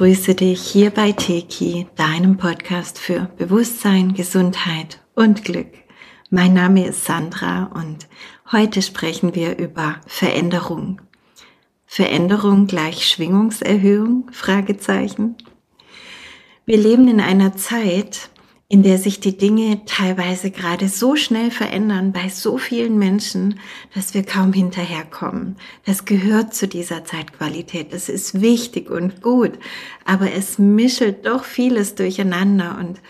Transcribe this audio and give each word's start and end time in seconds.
begrüße 0.00 0.34
dich 0.34 0.62
hier 0.62 0.88
bei 0.88 1.12
Teki, 1.12 1.86
deinem 1.94 2.38
Podcast 2.38 2.98
für 2.98 3.30
Bewusstsein, 3.36 4.14
Gesundheit 4.14 4.98
und 5.14 5.44
Glück. 5.44 5.68
Mein 6.30 6.54
Name 6.54 6.86
ist 6.86 7.04
Sandra 7.04 7.64
und 7.74 8.08
heute 8.50 8.80
sprechen 8.80 9.34
wir 9.34 9.58
über 9.58 10.00
Veränderung. 10.06 11.02
Veränderung 11.84 12.66
gleich 12.66 13.06
Schwingungserhöhung? 13.06 14.30
Fragezeichen. 14.32 15.36
Wir 16.64 16.78
leben 16.78 17.06
in 17.06 17.20
einer 17.20 17.58
Zeit, 17.58 18.30
in 18.70 18.84
der 18.84 18.98
sich 18.98 19.18
die 19.18 19.36
Dinge 19.36 19.84
teilweise 19.84 20.52
gerade 20.52 20.88
so 20.88 21.16
schnell 21.16 21.50
verändern 21.50 22.12
bei 22.12 22.28
so 22.28 22.56
vielen 22.56 23.00
Menschen, 23.00 23.58
dass 23.96 24.14
wir 24.14 24.22
kaum 24.22 24.52
hinterherkommen. 24.52 25.56
Das 25.86 26.04
gehört 26.04 26.54
zu 26.54 26.68
dieser 26.68 27.04
Zeitqualität. 27.04 27.92
Das 27.92 28.08
ist 28.08 28.40
wichtig 28.40 28.88
und 28.88 29.22
gut, 29.22 29.58
aber 30.04 30.32
es 30.32 30.60
mischelt 30.60 31.26
doch 31.26 31.42
vieles 31.42 31.96
durcheinander 31.96 32.78
und 32.78 33.00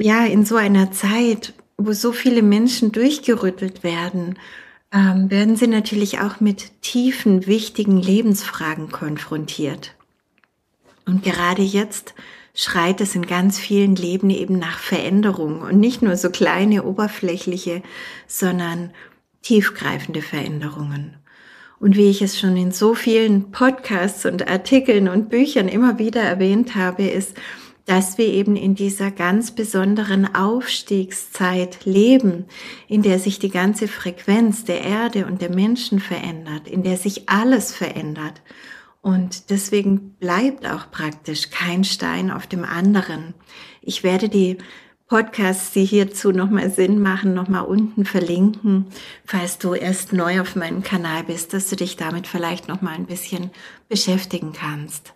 ja, 0.00 0.24
in 0.24 0.46
so 0.46 0.56
einer 0.56 0.90
Zeit, 0.90 1.52
wo 1.76 1.92
so 1.92 2.12
viele 2.12 2.40
Menschen 2.40 2.92
durchgerüttelt 2.92 3.84
werden, 3.84 4.38
ähm, 4.90 5.30
werden 5.30 5.56
sie 5.56 5.66
natürlich 5.66 6.20
auch 6.20 6.40
mit 6.40 6.80
tiefen, 6.80 7.46
wichtigen 7.46 7.98
Lebensfragen 7.98 8.90
konfrontiert. 8.90 9.94
Und 11.04 11.22
gerade 11.22 11.62
jetzt 11.62 12.14
schreit 12.56 13.02
es 13.02 13.14
in 13.14 13.26
ganz 13.26 13.58
vielen 13.58 13.94
Leben 13.94 14.30
eben 14.30 14.58
nach 14.58 14.78
Veränderung 14.78 15.60
und 15.60 15.78
nicht 15.78 16.00
nur 16.00 16.16
so 16.16 16.30
kleine, 16.30 16.84
oberflächliche, 16.84 17.82
sondern 18.26 18.90
tiefgreifende 19.42 20.22
Veränderungen. 20.22 21.18
Und 21.78 21.96
wie 21.96 22.08
ich 22.08 22.22
es 22.22 22.40
schon 22.40 22.56
in 22.56 22.72
so 22.72 22.94
vielen 22.94 23.50
Podcasts 23.52 24.24
und 24.24 24.48
Artikeln 24.48 25.06
und 25.08 25.28
Büchern 25.28 25.68
immer 25.68 25.98
wieder 25.98 26.22
erwähnt 26.22 26.74
habe, 26.74 27.06
ist, 27.06 27.34
dass 27.84 28.16
wir 28.16 28.26
eben 28.26 28.56
in 28.56 28.74
dieser 28.74 29.10
ganz 29.10 29.50
besonderen 29.50 30.34
Aufstiegszeit 30.34 31.84
leben, 31.84 32.46
in 32.88 33.02
der 33.02 33.18
sich 33.18 33.38
die 33.38 33.50
ganze 33.50 33.86
Frequenz 33.86 34.64
der 34.64 34.80
Erde 34.80 35.26
und 35.26 35.42
der 35.42 35.54
Menschen 35.54 36.00
verändert, 36.00 36.66
in 36.66 36.82
der 36.82 36.96
sich 36.96 37.28
alles 37.28 37.74
verändert 37.74 38.40
und 39.06 39.50
deswegen 39.50 40.14
bleibt 40.14 40.66
auch 40.66 40.90
praktisch 40.90 41.50
kein 41.50 41.84
Stein 41.84 42.28
auf 42.28 42.48
dem 42.48 42.64
anderen. 42.64 43.34
Ich 43.80 44.02
werde 44.02 44.28
die 44.28 44.58
Podcasts, 45.06 45.70
die 45.70 45.84
hierzu 45.84 46.32
nochmal 46.32 46.72
Sinn 46.72 47.00
machen, 47.00 47.32
nochmal 47.32 47.66
unten 47.66 48.04
verlinken, 48.04 48.86
falls 49.24 49.58
du 49.58 49.74
erst 49.74 50.12
neu 50.12 50.40
auf 50.40 50.56
meinem 50.56 50.82
Kanal 50.82 51.22
bist, 51.22 51.52
dass 51.52 51.70
du 51.70 51.76
dich 51.76 51.96
damit 51.96 52.26
vielleicht 52.26 52.66
nochmal 52.66 52.94
ein 52.94 53.06
bisschen 53.06 53.52
beschäftigen 53.88 54.52
kannst. 54.52 55.14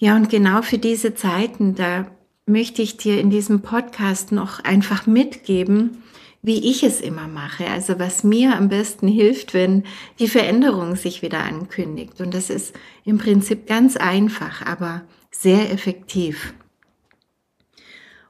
Ja, 0.00 0.16
und 0.16 0.28
genau 0.28 0.62
für 0.62 0.78
diese 0.78 1.14
Zeiten, 1.14 1.76
da 1.76 2.08
möchte 2.46 2.82
ich 2.82 2.96
dir 2.96 3.20
in 3.20 3.30
diesem 3.30 3.62
Podcast 3.62 4.32
noch 4.32 4.58
einfach 4.64 5.06
mitgeben, 5.06 6.02
wie 6.44 6.70
ich 6.70 6.82
es 6.82 7.00
immer 7.00 7.26
mache, 7.26 7.66
also 7.68 7.98
was 7.98 8.22
mir 8.22 8.54
am 8.54 8.68
besten 8.68 9.08
hilft, 9.08 9.54
wenn 9.54 9.84
die 10.18 10.28
Veränderung 10.28 10.94
sich 10.94 11.22
wieder 11.22 11.40
ankündigt. 11.40 12.20
Und 12.20 12.34
das 12.34 12.50
ist 12.50 12.74
im 13.06 13.16
Prinzip 13.16 13.66
ganz 13.66 13.96
einfach, 13.96 14.60
aber 14.66 15.00
sehr 15.30 15.72
effektiv. 15.72 16.52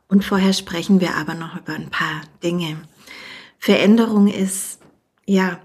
Und 0.06 0.24
vorher 0.24 0.52
sprechen 0.52 1.00
wir 1.00 1.16
aber 1.16 1.34
noch 1.34 1.56
über 1.56 1.72
ein 1.72 1.90
paar 1.90 2.20
Dinge. 2.40 2.76
Veränderung 3.58 4.28
ist, 4.28 4.78
ja, 5.26 5.58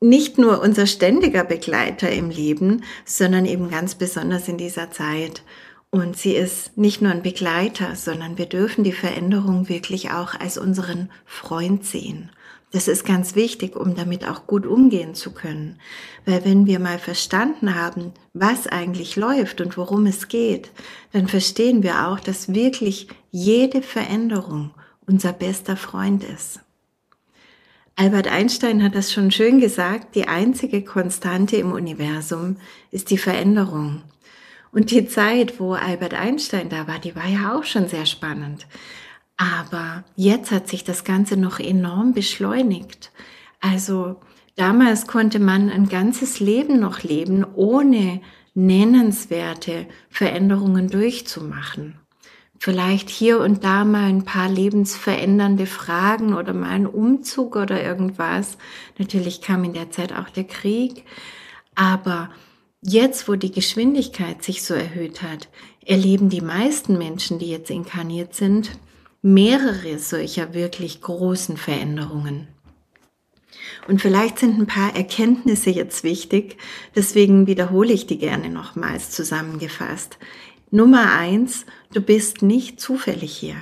nicht 0.00 0.38
nur 0.38 0.62
unser 0.62 0.86
ständiger 0.86 1.44
Begleiter 1.44 2.10
im 2.10 2.30
Leben, 2.30 2.82
sondern 3.04 3.44
eben 3.44 3.68
ganz 3.68 3.94
besonders 3.94 4.48
in 4.48 4.56
dieser 4.56 4.90
Zeit. 4.90 5.42
Und 5.90 6.16
sie 6.18 6.34
ist 6.34 6.76
nicht 6.76 7.00
nur 7.00 7.12
ein 7.12 7.22
Begleiter, 7.22 7.96
sondern 7.96 8.36
wir 8.36 8.46
dürfen 8.46 8.84
die 8.84 8.92
Veränderung 8.92 9.68
wirklich 9.68 10.10
auch 10.10 10.34
als 10.38 10.58
unseren 10.58 11.10
Freund 11.24 11.84
sehen. 11.84 12.30
Das 12.70 12.86
ist 12.86 13.06
ganz 13.06 13.34
wichtig, 13.34 13.74
um 13.76 13.94
damit 13.94 14.28
auch 14.28 14.46
gut 14.46 14.66
umgehen 14.66 15.14
zu 15.14 15.32
können. 15.32 15.80
Weil 16.26 16.44
wenn 16.44 16.66
wir 16.66 16.78
mal 16.78 16.98
verstanden 16.98 17.74
haben, 17.74 18.12
was 18.34 18.66
eigentlich 18.66 19.16
läuft 19.16 19.62
und 19.62 19.78
worum 19.78 20.04
es 20.04 20.28
geht, 20.28 20.70
dann 21.12 21.28
verstehen 21.28 21.82
wir 21.82 22.08
auch, 22.08 22.20
dass 22.20 22.52
wirklich 22.52 23.08
jede 23.30 23.80
Veränderung 23.80 24.72
unser 25.06 25.32
bester 25.32 25.78
Freund 25.78 26.22
ist. 26.22 26.60
Albert 27.96 28.28
Einstein 28.28 28.82
hat 28.82 28.94
das 28.94 29.12
schon 29.12 29.30
schön 29.30 29.58
gesagt, 29.58 30.14
die 30.14 30.28
einzige 30.28 30.84
Konstante 30.84 31.56
im 31.56 31.72
Universum 31.72 32.58
ist 32.90 33.10
die 33.10 33.18
Veränderung. 33.18 34.02
Und 34.72 34.90
die 34.90 35.06
Zeit, 35.06 35.58
wo 35.60 35.72
Albert 35.72 36.14
Einstein 36.14 36.68
da 36.68 36.86
war, 36.86 36.98
die 36.98 37.16
war 37.16 37.26
ja 37.26 37.56
auch 37.56 37.64
schon 37.64 37.88
sehr 37.88 38.06
spannend. 38.06 38.66
Aber 39.36 40.04
jetzt 40.16 40.50
hat 40.50 40.68
sich 40.68 40.84
das 40.84 41.04
Ganze 41.04 41.36
noch 41.36 41.60
enorm 41.60 42.12
beschleunigt. 42.12 43.12
Also 43.60 44.16
damals 44.56 45.06
konnte 45.06 45.38
man 45.38 45.70
ein 45.70 45.88
ganzes 45.88 46.40
Leben 46.40 46.80
noch 46.80 47.02
leben, 47.02 47.46
ohne 47.54 48.20
nennenswerte 48.54 49.86
Veränderungen 50.10 50.90
durchzumachen. 50.90 52.00
Vielleicht 52.58 53.08
hier 53.08 53.38
und 53.38 53.62
da 53.62 53.84
mal 53.84 54.08
ein 54.08 54.24
paar 54.24 54.48
lebensverändernde 54.48 55.66
Fragen 55.66 56.34
oder 56.34 56.52
mal 56.52 56.70
ein 56.70 56.88
Umzug 56.88 57.54
oder 57.54 57.80
irgendwas. 57.82 58.58
Natürlich 58.98 59.40
kam 59.40 59.62
in 59.62 59.74
der 59.74 59.92
Zeit 59.92 60.12
auch 60.12 60.28
der 60.28 60.42
Krieg. 60.42 61.04
Aber 61.76 62.30
Jetzt, 62.80 63.28
wo 63.28 63.34
die 63.34 63.50
Geschwindigkeit 63.50 64.42
sich 64.42 64.62
so 64.62 64.74
erhöht 64.74 65.22
hat, 65.22 65.48
erleben 65.84 66.28
die 66.28 66.40
meisten 66.40 66.96
Menschen, 66.96 67.38
die 67.40 67.50
jetzt 67.50 67.70
inkarniert 67.70 68.34
sind, 68.34 68.78
mehrere 69.20 69.98
solcher 69.98 70.54
wirklich 70.54 71.00
großen 71.00 71.56
Veränderungen. 71.56 72.46
Und 73.88 74.00
vielleicht 74.00 74.38
sind 74.38 74.60
ein 74.60 74.66
paar 74.66 74.94
Erkenntnisse 74.94 75.70
jetzt 75.70 76.04
wichtig, 76.04 76.56
deswegen 76.94 77.46
wiederhole 77.48 77.92
ich 77.92 78.06
die 78.06 78.18
gerne 78.18 78.48
nochmals 78.48 79.10
zusammengefasst. 79.10 80.18
Nummer 80.70 81.12
eins, 81.12 81.64
du 81.92 82.00
bist 82.00 82.42
nicht 82.42 82.80
zufällig 82.80 83.36
hier. 83.36 83.56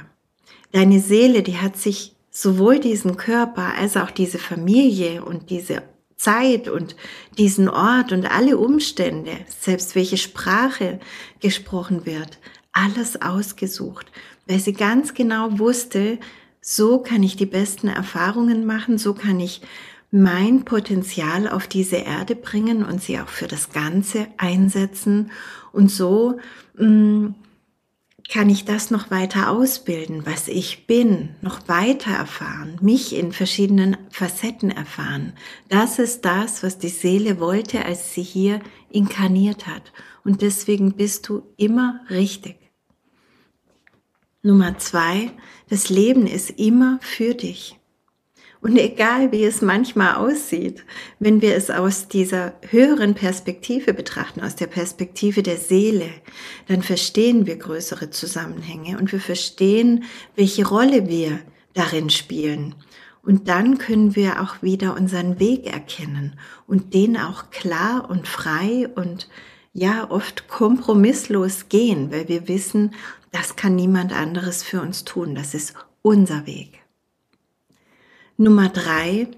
Deine 0.73 1.01
Seele, 1.01 1.43
die 1.43 1.57
hat 1.57 1.77
sich 1.77 2.17
sowohl 2.31 2.81
diesen 2.81 3.17
Körper 3.17 3.75
als 3.79 3.97
auch 3.97 4.11
diese 4.11 4.39
Familie 4.39 5.25
und 5.25 5.49
diese 5.49 5.83
Zeit 6.17 6.69
und 6.69 6.97
diesen 7.39 7.69
Ort 7.69 8.13
und 8.13 8.27
alle 8.27 8.59
Umstände, 8.59 9.33
selbst 9.61 9.95
welche 9.95 10.17
Sprache 10.17 10.99
gesprochen 11.41 12.07
wird, 12.07 12.39
alles 12.73 13.21
ausgesucht, 13.23 14.07
weil 14.47 14.59
sie 14.59 14.73
ganz 14.73 15.15
genau 15.15 15.59
wusste, 15.59 16.19
so 16.61 16.99
kann 16.99 17.23
ich 17.23 17.37
die 17.37 17.47
besten 17.47 17.89
Erfahrungen 17.89 18.67
machen, 18.67 18.99
so 18.99 19.15
kann 19.15 19.41
ich 19.41 19.61
mein 20.11 20.65
Potenzial 20.65 21.49
auf 21.49 21.67
diese 21.67 21.97
Erde 21.97 22.37
bringen 22.37 22.85
und 22.85 23.03
sie 23.03 23.19
auch 23.19 23.29
für 23.29 23.49
das 23.49 23.71
Ganze 23.71 24.29
einsetzen. 24.37 25.31
Und 25.73 25.91
so 25.91 26.39
mh, 26.77 26.87
mm, 26.87 27.35
kann 28.29 28.51
ich 28.51 28.65
das 28.65 28.91
noch 28.91 29.11
weiter 29.11 29.51
ausbilden, 29.51 30.27
was 30.27 30.49
ich 30.49 30.87
bin, 30.87 31.35
noch 31.43 31.69
weiter 31.69 32.11
erfahren, 32.11 32.79
mich 32.81 33.15
in 33.15 33.33
verschiedenen 33.33 33.97
Facetten 34.11 34.71
erfahren. 34.71 35.33
Das 35.69 35.99
ist 35.99 36.25
das, 36.25 36.63
was 36.63 36.79
die 36.79 36.89
Seele 36.89 37.39
wollte, 37.41 37.85
als 37.85 38.15
sie 38.15 38.23
hier 38.23 38.61
inkarniert 38.91 39.67
hat. 39.67 39.93
Und 40.25 40.43
deswegen 40.43 40.93
bist 40.93 41.29
du 41.29 41.43
immer 41.57 42.01
richtig. 42.11 42.57
Nummer 44.43 44.79
zwei, 44.79 45.31
das 45.69 45.89
Leben 45.89 46.27
ist 46.27 46.51
immer 46.51 46.99
für 47.03 47.35
dich. 47.35 47.79
Und 48.61 48.77
egal 48.77 49.33
wie 49.33 49.45
es 49.45 49.61
manchmal 49.63 50.17
aussieht, 50.17 50.85
wenn 51.19 51.43
wir 51.43 51.55
es 51.55 51.71
aus 51.71 52.09
dieser 52.09 52.55
höheren 52.71 53.15
Perspektive 53.15 53.93
betrachten, 53.93 54.41
aus 54.41 54.57
der 54.57 54.67
Perspektive 54.67 55.43
der 55.43 55.59
Seele, 55.59 56.09
dann 56.67 56.83
verstehen 56.83 57.47
wir 57.47 57.57
größere 57.57 58.11
Zusammenhänge 58.11 58.99
und 58.99 59.13
wir 59.13 59.21
verstehen, 59.21 60.05
welche 60.35 60.67
Rolle 60.67 61.09
wir 61.09 61.39
darin 61.75 62.11
spielen. 62.11 62.75
Und 63.23 63.49
dann 63.49 63.79
können 63.79 64.15
wir 64.15 64.41
auch 64.41 64.63
wieder 64.63 64.97
unseren 64.97 65.41
Weg 65.41 65.67
erkennen 65.67 66.39
und 66.67 66.95
den 66.95 67.17
auch 67.17 67.51
klar 67.51 68.09
und 68.09 68.29
frei 68.29 68.89
und 68.95 69.29
ja 69.73 70.11
oft 70.11 70.49
kompromisslos 70.49 71.69
gehen, 71.69 72.11
weil 72.11 72.29
wir 72.29 72.49
wissen, 72.49 72.95
das 73.33 73.57
kann 73.57 73.75
niemand 73.77 74.13
anderes 74.13 74.63
für 74.63 74.81
uns 74.81 75.05
tun. 75.05 75.35
Das 75.35 75.55
ist 75.55 75.75
unser 76.03 76.47
Weg. 76.47 76.86
Nummer 78.39 78.69
drei, 78.69 79.29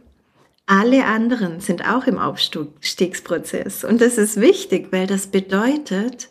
alle 0.66 1.06
anderen 1.06 1.60
sind 1.60 1.88
auch 1.88 2.06
im 2.06 2.18
Aufstiegsprozess. 2.18 3.84
Und 3.84 4.00
das 4.00 4.18
ist 4.18 4.40
wichtig, 4.40 4.88
weil 4.90 5.06
das 5.06 5.28
bedeutet, 5.28 6.28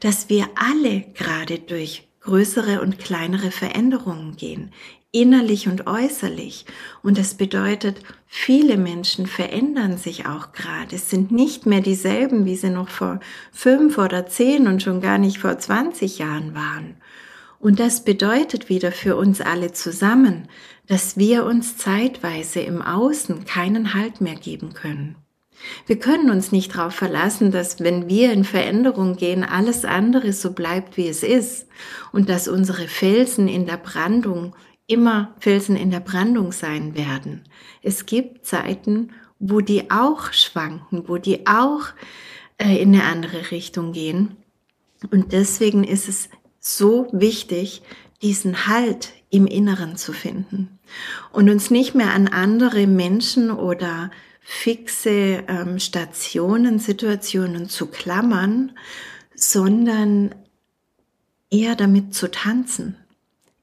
dass 0.00 0.28
wir 0.28 0.48
alle 0.54 1.04
gerade 1.14 1.58
durch 1.58 2.06
größere 2.20 2.82
und 2.82 2.98
kleinere 2.98 3.50
Veränderungen 3.50 4.36
gehen, 4.36 4.70
innerlich 5.12 5.66
und 5.66 5.86
äußerlich. 5.86 6.66
Und 7.02 7.18
das 7.18 7.34
bedeutet, 7.34 8.02
viele 8.26 8.76
Menschen 8.76 9.26
verändern 9.26 9.98
sich 9.98 10.26
auch 10.26 10.52
gerade. 10.52 10.94
Es 10.94 11.10
sind 11.10 11.32
nicht 11.32 11.66
mehr 11.66 11.80
dieselben, 11.80 12.44
wie 12.44 12.56
sie 12.56 12.70
noch 12.70 12.90
vor 12.90 13.18
fünf 13.50 13.98
oder 13.98 14.26
zehn 14.26 14.68
und 14.68 14.82
schon 14.82 15.00
gar 15.00 15.18
nicht 15.18 15.38
vor 15.38 15.58
20 15.58 16.18
Jahren 16.18 16.54
waren. 16.54 16.96
Und 17.60 17.78
das 17.78 18.04
bedeutet 18.04 18.70
wieder 18.70 18.90
für 18.90 19.16
uns 19.16 19.42
alle 19.42 19.72
zusammen, 19.72 20.48
dass 20.86 21.18
wir 21.18 21.44
uns 21.44 21.76
zeitweise 21.76 22.60
im 22.60 22.80
Außen 22.80 23.44
keinen 23.44 23.92
Halt 23.94 24.22
mehr 24.22 24.34
geben 24.34 24.72
können. 24.72 25.16
Wir 25.86 25.98
können 25.98 26.30
uns 26.30 26.52
nicht 26.52 26.74
darauf 26.74 26.94
verlassen, 26.94 27.50
dass 27.50 27.80
wenn 27.80 28.08
wir 28.08 28.32
in 28.32 28.44
Veränderung 28.44 29.16
gehen, 29.16 29.44
alles 29.44 29.84
andere 29.84 30.32
so 30.32 30.52
bleibt, 30.52 30.96
wie 30.96 31.06
es 31.06 31.22
ist 31.22 31.68
und 32.12 32.30
dass 32.30 32.48
unsere 32.48 32.88
Felsen 32.88 33.46
in 33.46 33.66
der 33.66 33.76
Brandung 33.76 34.56
immer 34.86 35.34
Felsen 35.38 35.76
in 35.76 35.90
der 35.90 36.00
Brandung 36.00 36.52
sein 36.52 36.96
werden. 36.96 37.42
Es 37.82 38.06
gibt 38.06 38.46
Zeiten, 38.46 39.12
wo 39.38 39.60
die 39.60 39.90
auch 39.90 40.32
schwanken, 40.32 41.04
wo 41.08 41.18
die 41.18 41.46
auch 41.46 41.82
äh, 42.56 42.80
in 42.80 42.94
eine 42.94 43.04
andere 43.04 43.50
Richtung 43.50 43.92
gehen. 43.92 44.36
Und 45.10 45.32
deswegen 45.32 45.84
ist 45.84 46.08
es 46.08 46.30
so 46.60 47.08
wichtig, 47.12 47.82
diesen 48.22 48.66
Halt 48.66 49.12
im 49.30 49.46
Inneren 49.46 49.96
zu 49.96 50.12
finden 50.12 50.78
und 51.32 51.48
uns 51.48 51.70
nicht 51.70 51.94
mehr 51.94 52.12
an 52.12 52.28
andere 52.28 52.86
Menschen 52.86 53.50
oder 53.50 54.10
fixe 54.40 55.44
ähm, 55.48 55.78
Stationen, 55.78 56.78
Situationen 56.78 57.68
zu 57.68 57.86
klammern, 57.86 58.72
sondern 59.34 60.34
eher 61.50 61.76
damit 61.76 62.14
zu 62.14 62.30
tanzen, 62.30 62.96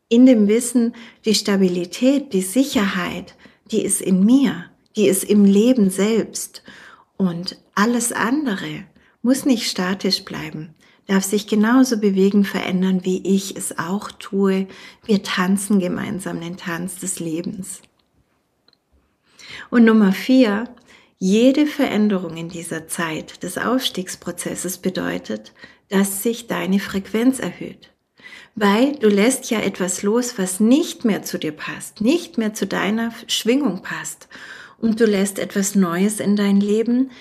in 0.09 0.25
dem 0.25 0.47
Wissen, 0.47 0.95
die 1.25 1.35
Stabilität, 1.35 2.33
die 2.33 2.41
Sicherheit, 2.41 3.35
die 3.71 3.83
ist 3.83 4.01
in 4.01 4.25
mir, 4.25 4.65
die 4.95 5.07
ist 5.07 5.23
im 5.23 5.43
Leben 5.43 5.89
selbst. 5.89 6.63
Und 7.17 7.57
alles 7.75 8.13
andere 8.13 8.85
muss 9.21 9.45
nicht 9.45 9.69
statisch 9.69 10.23
bleiben, 10.23 10.73
darf 11.07 11.23
sich 11.23 11.47
genauso 11.47 11.97
bewegen, 11.99 12.45
verändern, 12.45 13.03
wie 13.03 13.25
ich 13.25 13.55
es 13.55 13.77
auch 13.79 14.11
tue. 14.11 14.67
Wir 15.05 15.23
tanzen 15.23 15.79
gemeinsam 15.79 16.39
den 16.41 16.57
Tanz 16.57 16.97
des 16.97 17.19
Lebens. 17.19 17.81
Und 19.69 19.85
Nummer 19.85 20.11
vier, 20.11 20.69
jede 21.17 21.65
Veränderung 21.65 22.37
in 22.37 22.49
dieser 22.49 22.87
Zeit 22.87 23.41
des 23.43 23.57
Aufstiegsprozesses 23.57 24.77
bedeutet, 24.77 25.53
dass 25.89 26.21
sich 26.21 26.47
deine 26.47 26.79
Frequenz 26.79 27.39
erhöht 27.39 27.91
weil 28.59 28.95
du 28.95 29.07
lässt 29.07 29.51
ja 29.51 29.59
etwas 29.59 30.01
los, 30.01 30.39
was 30.39 30.59
nicht 30.59 31.05
mehr 31.05 31.21
zu 31.21 31.37
dir 31.37 31.51
passt, 31.51 32.01
nicht 32.01 32.39
mehr 32.39 32.55
zu 32.55 32.65
deiner 32.65 33.13
Schwingung 33.27 33.83
passt. 33.83 34.27
Und 34.79 34.99
du 34.99 35.05
lässt 35.05 35.37
etwas 35.37 35.75
Neues 35.75 36.19
in 36.19 36.35
dein 36.35 36.59
Leben, 36.59 37.11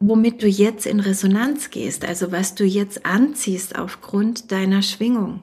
womit 0.00 0.42
du 0.42 0.46
jetzt 0.46 0.86
in 0.86 1.00
Resonanz 1.00 1.70
gehst, 1.70 2.04
also 2.04 2.32
was 2.32 2.54
du 2.54 2.64
jetzt 2.64 3.06
anziehst 3.06 3.78
aufgrund 3.78 4.52
deiner 4.52 4.82
Schwingung. 4.82 5.42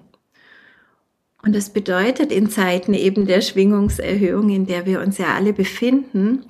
Und 1.44 1.56
das 1.56 1.72
bedeutet 1.72 2.32
in 2.32 2.50
Zeiten 2.50 2.94
eben 2.94 3.26
der 3.26 3.42
Schwingungserhöhung, 3.42 4.50
in 4.50 4.68
der 4.68 4.86
wir 4.86 5.02
uns 5.02 5.18
ja 5.18 5.34
alle 5.34 5.54
befinden, 5.54 6.46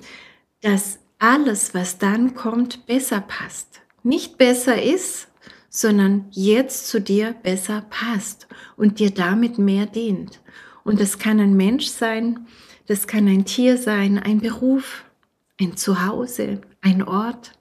dass 0.60 0.98
alles, 1.18 1.72
was 1.72 1.98
dann 1.98 2.34
kommt, 2.34 2.86
besser 2.86 3.20
passt. 3.20 3.80
Nicht 4.02 4.36
besser 4.36 4.82
ist, 4.82 5.28
sondern 5.70 6.26
jetzt 6.30 6.88
zu 6.88 7.00
dir 7.00 7.34
besser 7.42 7.84
passt 7.88 8.46
und 8.76 8.98
dir 8.98 9.10
damit 9.10 9.58
mehr 9.58 9.86
dient. 9.86 10.42
Und 10.84 11.00
das 11.00 11.18
kann 11.18 11.40
ein 11.40 11.56
Mensch 11.56 11.86
sein, 11.86 12.46
das 12.86 13.06
kann 13.06 13.26
ein 13.28 13.44
Tier 13.44 13.78
sein, 13.78 14.18
ein 14.18 14.40
Beruf, 14.40 15.04
ein 15.58 15.76
Zuhause, 15.76 16.60
ein 16.82 17.02
Ort, 17.02 17.52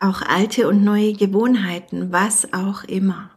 auch 0.00 0.22
alte 0.22 0.66
und 0.68 0.82
neue 0.82 1.12
Gewohnheiten, 1.12 2.10
was 2.10 2.52
auch 2.52 2.84
immer. 2.84 3.30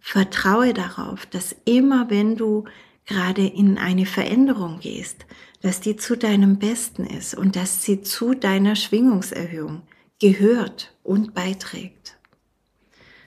Vertraue 0.00 0.72
darauf, 0.72 1.26
dass 1.26 1.54
immer 1.64 2.10
wenn 2.10 2.36
du 2.36 2.64
gerade 3.06 3.46
in 3.46 3.78
eine 3.78 4.06
Veränderung 4.06 4.80
gehst, 4.80 5.26
dass 5.62 5.80
die 5.80 5.96
zu 5.96 6.16
deinem 6.16 6.58
Besten 6.58 7.04
ist 7.04 7.34
und 7.34 7.56
dass 7.56 7.82
sie 7.82 8.02
zu 8.02 8.34
deiner 8.34 8.76
Schwingungserhöhung 8.76 9.82
gehört 10.20 10.94
und 11.02 11.34
beiträgt. 11.34 12.16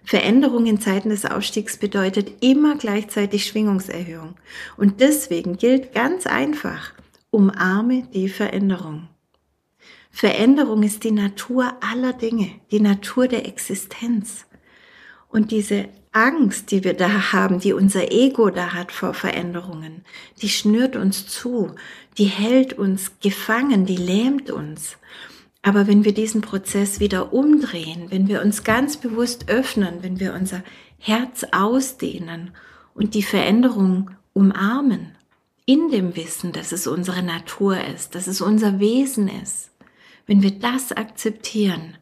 Veränderung 0.03 0.65
in 0.65 0.81
Zeiten 0.81 1.09
des 1.09 1.25
Aufstiegs 1.25 1.77
bedeutet 1.77 2.43
immer 2.43 2.75
gleichzeitig 2.77 3.45
Schwingungserhöhung. 3.45 4.35
Und 4.75 5.01
deswegen 5.01 5.57
gilt 5.57 5.93
ganz 5.93 6.25
einfach, 6.25 6.93
umarme 7.29 8.07
die 8.11 8.27
Veränderung. 8.27 9.07
Veränderung 10.09 10.83
ist 10.83 11.03
die 11.03 11.11
Natur 11.11 11.73
aller 11.81 12.13
Dinge, 12.13 12.51
die 12.71 12.79
Natur 12.79 13.27
der 13.27 13.47
Existenz. 13.47 14.45
Und 15.29 15.51
diese 15.51 15.89
Angst, 16.11 16.71
die 16.71 16.83
wir 16.83 16.95
da 16.95 17.31
haben, 17.31 17.59
die 17.59 17.73
unser 17.73 18.11
Ego 18.11 18.49
da 18.49 18.73
hat 18.73 18.91
vor 18.91 19.13
Veränderungen, 19.13 20.03
die 20.41 20.49
schnürt 20.49 20.95
uns 20.95 21.27
zu, 21.27 21.75
die 22.17 22.25
hält 22.25 22.73
uns 22.73 23.19
gefangen, 23.21 23.85
die 23.85 23.97
lähmt 23.97 24.49
uns. 24.49 24.97
Aber 25.61 25.87
wenn 25.87 26.05
wir 26.05 26.13
diesen 26.13 26.41
Prozess 26.41 26.99
wieder 26.99 27.31
umdrehen, 27.31 28.07
wenn 28.09 28.27
wir 28.27 28.41
uns 28.41 28.63
ganz 28.63 28.97
bewusst 28.97 29.49
öffnen, 29.49 30.01
wenn 30.01 30.19
wir 30.19 30.33
unser 30.33 30.63
Herz 30.97 31.45
ausdehnen 31.51 32.51
und 32.95 33.13
die 33.13 33.23
Veränderung 33.23 34.11
umarmen, 34.33 35.15
in 35.65 35.91
dem 35.91 36.15
Wissen, 36.15 36.51
dass 36.51 36.71
es 36.71 36.87
unsere 36.87 37.21
Natur 37.21 37.77
ist, 37.93 38.15
dass 38.15 38.25
es 38.25 38.41
unser 38.41 38.79
Wesen 38.79 39.27
ist, 39.27 39.68
wenn 40.29 40.43
wir 40.43 40.51
das 40.51 40.91
akzeptieren, 40.91 41.97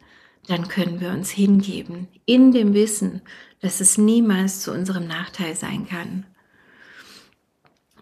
dann 0.48 0.68
können 0.68 1.00
wir 1.00 1.12
uns 1.12 1.30
hingeben, 1.30 2.10
in 2.26 2.52
dem 2.52 2.74
Wissen, 2.74 3.22
dass 3.62 3.80
es 3.80 3.98
niemals 3.98 4.60
zu 4.60 4.74
unserem 4.74 5.08
Nachteil 5.08 5.56
sein 5.56 5.88
kann. 5.88 6.26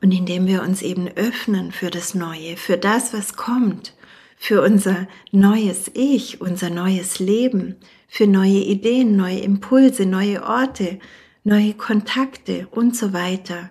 Und 0.02 0.12
indem 0.12 0.48
wir 0.48 0.64
uns 0.64 0.82
eben 0.82 1.08
öffnen 1.10 1.72
für 1.72 1.92
das 1.92 2.16
Neue, 2.16 2.58
für 2.58 2.76
das, 2.76 3.14
was 3.14 3.36
kommt, 3.36 3.94
für 4.36 4.64
unser 4.64 5.08
neues 5.32 5.92
Ich, 5.94 6.42
unser 6.42 6.72
neues 6.72 7.20
Leben, 7.20 7.76
für 8.08 8.26
neue 8.26 8.64
Ideen, 8.64 9.16
neue 9.16 9.42
Impulse, 9.42 10.08
neue 10.08 10.42
Orte, 10.42 10.98
neue 11.44 11.76
Kontakte 11.76 12.68
und 12.72 12.98
so 12.98 13.14
weiter, 13.14 13.70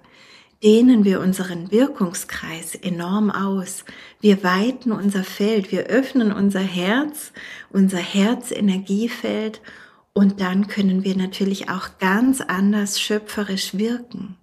dehnen 0.62 1.05
wir 1.05 1.19
unseren 1.21 1.73
Wirkungskreis 1.73 2.75
enorm 2.75 3.31
aus. 3.31 3.85
Wir 4.25 4.43
weiten 4.43 4.90
unser 4.90 5.23
Feld, 5.23 5.71
wir 5.71 5.83
öffnen 5.88 6.33
unser 6.33 6.62
Herz, 6.62 7.35
unser 7.69 7.99
Herzenergiefeld 7.99 9.61
und 10.14 10.40
dann 10.40 10.66
können 10.66 11.04
wir 11.04 11.14
natürlich 11.14 11.69
auch 11.69 11.99
ganz 11.99 12.40
anders 12.40 12.99
schöpferisch 12.99 13.75
wirken. 13.75 14.37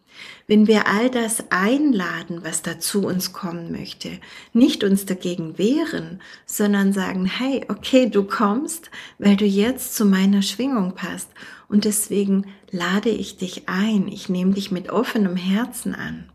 Wenn 0.45 0.67
wir 0.67 0.85
all 0.85 1.09
das 1.09 1.45
einladen, 1.49 2.43
was 2.43 2.61
dazu 2.61 3.07
uns 3.07 3.33
kommen 3.33 3.71
möchte, 3.71 4.19
nicht 4.53 4.83
uns 4.83 5.07
dagegen 5.07 5.57
wehren, 5.57 6.21
sondern 6.45 6.93
sagen, 6.93 7.25
hey, 7.25 7.65
okay, 7.67 8.07
du 8.07 8.21
kommst, 8.21 8.91
weil 9.17 9.35
du 9.35 9.45
jetzt 9.45 9.95
zu 9.95 10.05
meiner 10.05 10.43
Schwingung 10.43 10.93
passt. 10.93 11.31
Und 11.67 11.85
deswegen 11.85 12.45
lade 12.69 13.09
ich 13.09 13.37
dich 13.37 13.67
ein, 13.67 14.07
ich 14.07 14.29
nehme 14.29 14.53
dich 14.53 14.69
mit 14.69 14.91
offenem 14.91 15.37
Herzen 15.37 15.95
an. 15.95 16.30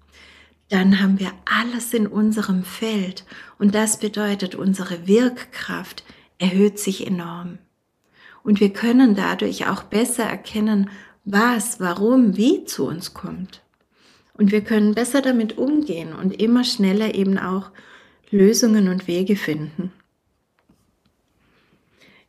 Dann 0.69 1.01
haben 1.01 1.21
wir 1.21 1.33
alles 1.45 1.95
in 1.95 2.07
unserem 2.07 2.65
Feld 2.65 3.25
und 3.59 3.75
das 3.75 3.99
bedeutet, 3.99 4.55
unsere 4.55 5.07
Wirkkraft 5.07 6.05
erhöht 6.39 6.79
sich 6.79 7.07
enorm. 7.07 7.59
Und 8.43 8.61
wir 8.61 8.73
können 8.73 9.15
dadurch 9.15 9.69
auch 9.69 9.85
besser 9.85 10.25
erkennen, 10.25 10.91
was, 11.25 11.81
warum, 11.81 12.37
wie 12.37 12.65
zu 12.65 12.87
uns 12.87 13.15
kommt. 13.15 13.63
Und 14.35 14.53
wir 14.53 14.61
können 14.61 14.95
besser 14.95 15.23
damit 15.23 15.57
umgehen 15.59 16.13
und 16.13 16.41
immer 16.41 16.63
schneller 16.63 17.15
eben 17.15 17.39
auch 17.39 17.71
Lösungen 18.31 18.89
und 18.89 19.07
Wege 19.07 19.37
finden. 19.37 19.93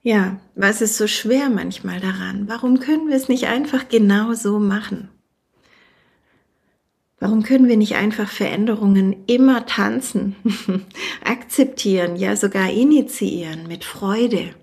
Ja, 0.02 0.40
was 0.56 0.82
ist 0.82 0.98
so 0.98 1.06
schwer 1.06 1.50
manchmal 1.50 2.00
daran? 2.00 2.48
Warum 2.48 2.80
können 2.80 3.10
wir 3.10 3.16
es 3.16 3.28
nicht 3.28 3.48
einfach 3.48 3.90
genau 3.90 4.34
so 4.34 4.58
machen? 4.58 5.10
Warum 7.20 7.42
können 7.42 7.68
wir 7.68 7.78
nicht 7.78 7.96
einfach 7.96 8.30
Veränderungen 8.30 9.26
immer 9.26 9.66
tanzen, 9.66 10.36
akzeptieren, 11.24 12.16
ja 12.16 12.36
sogar 12.36 12.70
initiieren 12.70 13.68
mit 13.68 13.84
Freude? 13.84 14.54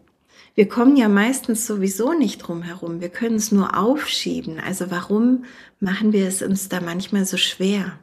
Wir 0.55 0.69
kommen 0.69 0.97
ja 0.97 1.09
meistens 1.09 1.67
sowieso 1.67 2.13
nicht 2.13 2.39
drum 2.39 2.63
herum. 2.63 3.01
Wir 3.01 3.09
können 3.09 3.37
es 3.37 3.51
nur 3.51 3.77
aufschieben. 3.77 4.61
Also 4.61 4.91
warum 4.91 5.45
machen 5.81 6.13
wir 6.13 6.29
es 6.29 6.43
uns 6.43 6.69
da 6.69 6.81
manchmal 6.81 7.25
so 7.25 7.37
schwer? 7.37 7.99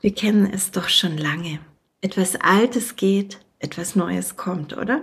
Wir 0.00 0.12
kennen 0.12 0.50
es 0.52 0.72
doch 0.72 0.88
schon 0.88 1.16
lange. 1.16 1.60
Etwas 2.00 2.34
Altes 2.36 2.96
geht, 2.96 3.38
etwas 3.60 3.94
Neues 3.94 4.36
kommt, 4.36 4.76
oder? 4.76 5.00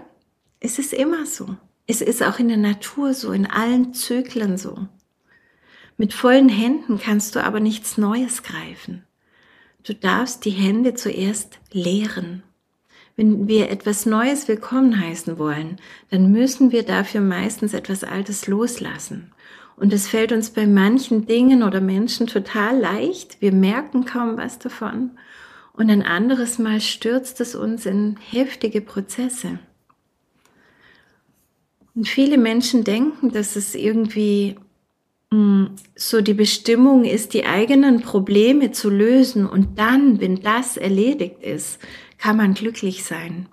Es 0.60 0.78
ist 0.78 0.94
immer 0.94 1.26
so. 1.26 1.56
Es 1.88 2.02
ist 2.02 2.22
auch 2.22 2.40
in 2.40 2.50
der 2.50 2.58
Natur 2.58 3.14
so, 3.14 3.32
in 3.32 3.46
allen 3.46 3.94
Zyklen 3.94 4.58
so. 4.58 4.88
Mit 5.98 6.14
vollen 6.14 6.50
Händen 6.50 7.00
kannst 7.00 7.36
du 7.36 7.44
aber 7.44 7.60
nichts 7.62 7.98
Neues 7.98 8.44
greifen. 8.44 9.04
Du 9.84 9.94
darfst 9.94 10.44
die 10.44 10.52
Hände 10.52 10.94
zuerst 10.94 11.60
leeren. 11.72 12.44
Wenn 13.16 13.48
wir 13.48 13.70
etwas 13.70 14.06
Neues 14.06 14.50
willkommen 14.50 15.00
heißen 15.00 15.38
wollen, 15.40 15.78
dann 16.10 16.34
müssen 16.34 16.74
wir 16.74 16.84
dafür 16.84 17.22
meistens 17.22 17.74
etwas 17.74 18.04
Altes 18.04 18.48
loslassen. 18.48 19.32
Und 19.78 19.94
es 19.94 20.08
fällt 20.08 20.34
uns 20.34 20.50
bei 20.50 20.68
manchen 20.68 21.28
Dingen 21.28 21.64
oder 21.64 21.80
Menschen 21.80 22.28
total 22.28 22.78
leicht. 22.78 23.42
Wir 23.42 23.54
merken 23.54 24.04
kaum 24.04 24.36
was 24.36 24.60
davon. 24.60 25.12
Und 25.72 25.90
ein 25.90 26.04
anderes 26.04 26.60
Mal 26.60 26.82
stürzt 26.82 27.40
es 27.40 27.56
uns 27.56 27.86
in 27.86 28.18
heftige 28.32 28.82
Prozesse. 28.82 29.60
Und 31.94 32.10
viele 32.10 32.38
Menschen 32.38 32.84
denken, 32.84 33.32
dass 33.32 33.56
es 33.56 33.76
irgendwie 33.76 34.58
so 35.96 36.22
die 36.22 36.34
Bestimmung 36.34 37.06
ist, 37.06 37.34
die 37.34 37.46
eigenen 37.46 38.02
Probleme 38.02 38.72
zu 38.72 38.90
lösen. 38.90 39.48
Und 39.48 39.80
dann, 39.80 40.20
wenn 40.22 40.42
das 40.42 40.78
erledigt 40.78 41.42
ist, 41.42 41.80
kann 42.18 42.38
man 42.38 42.54
glücklich 42.54 43.04
sein. 43.04 43.48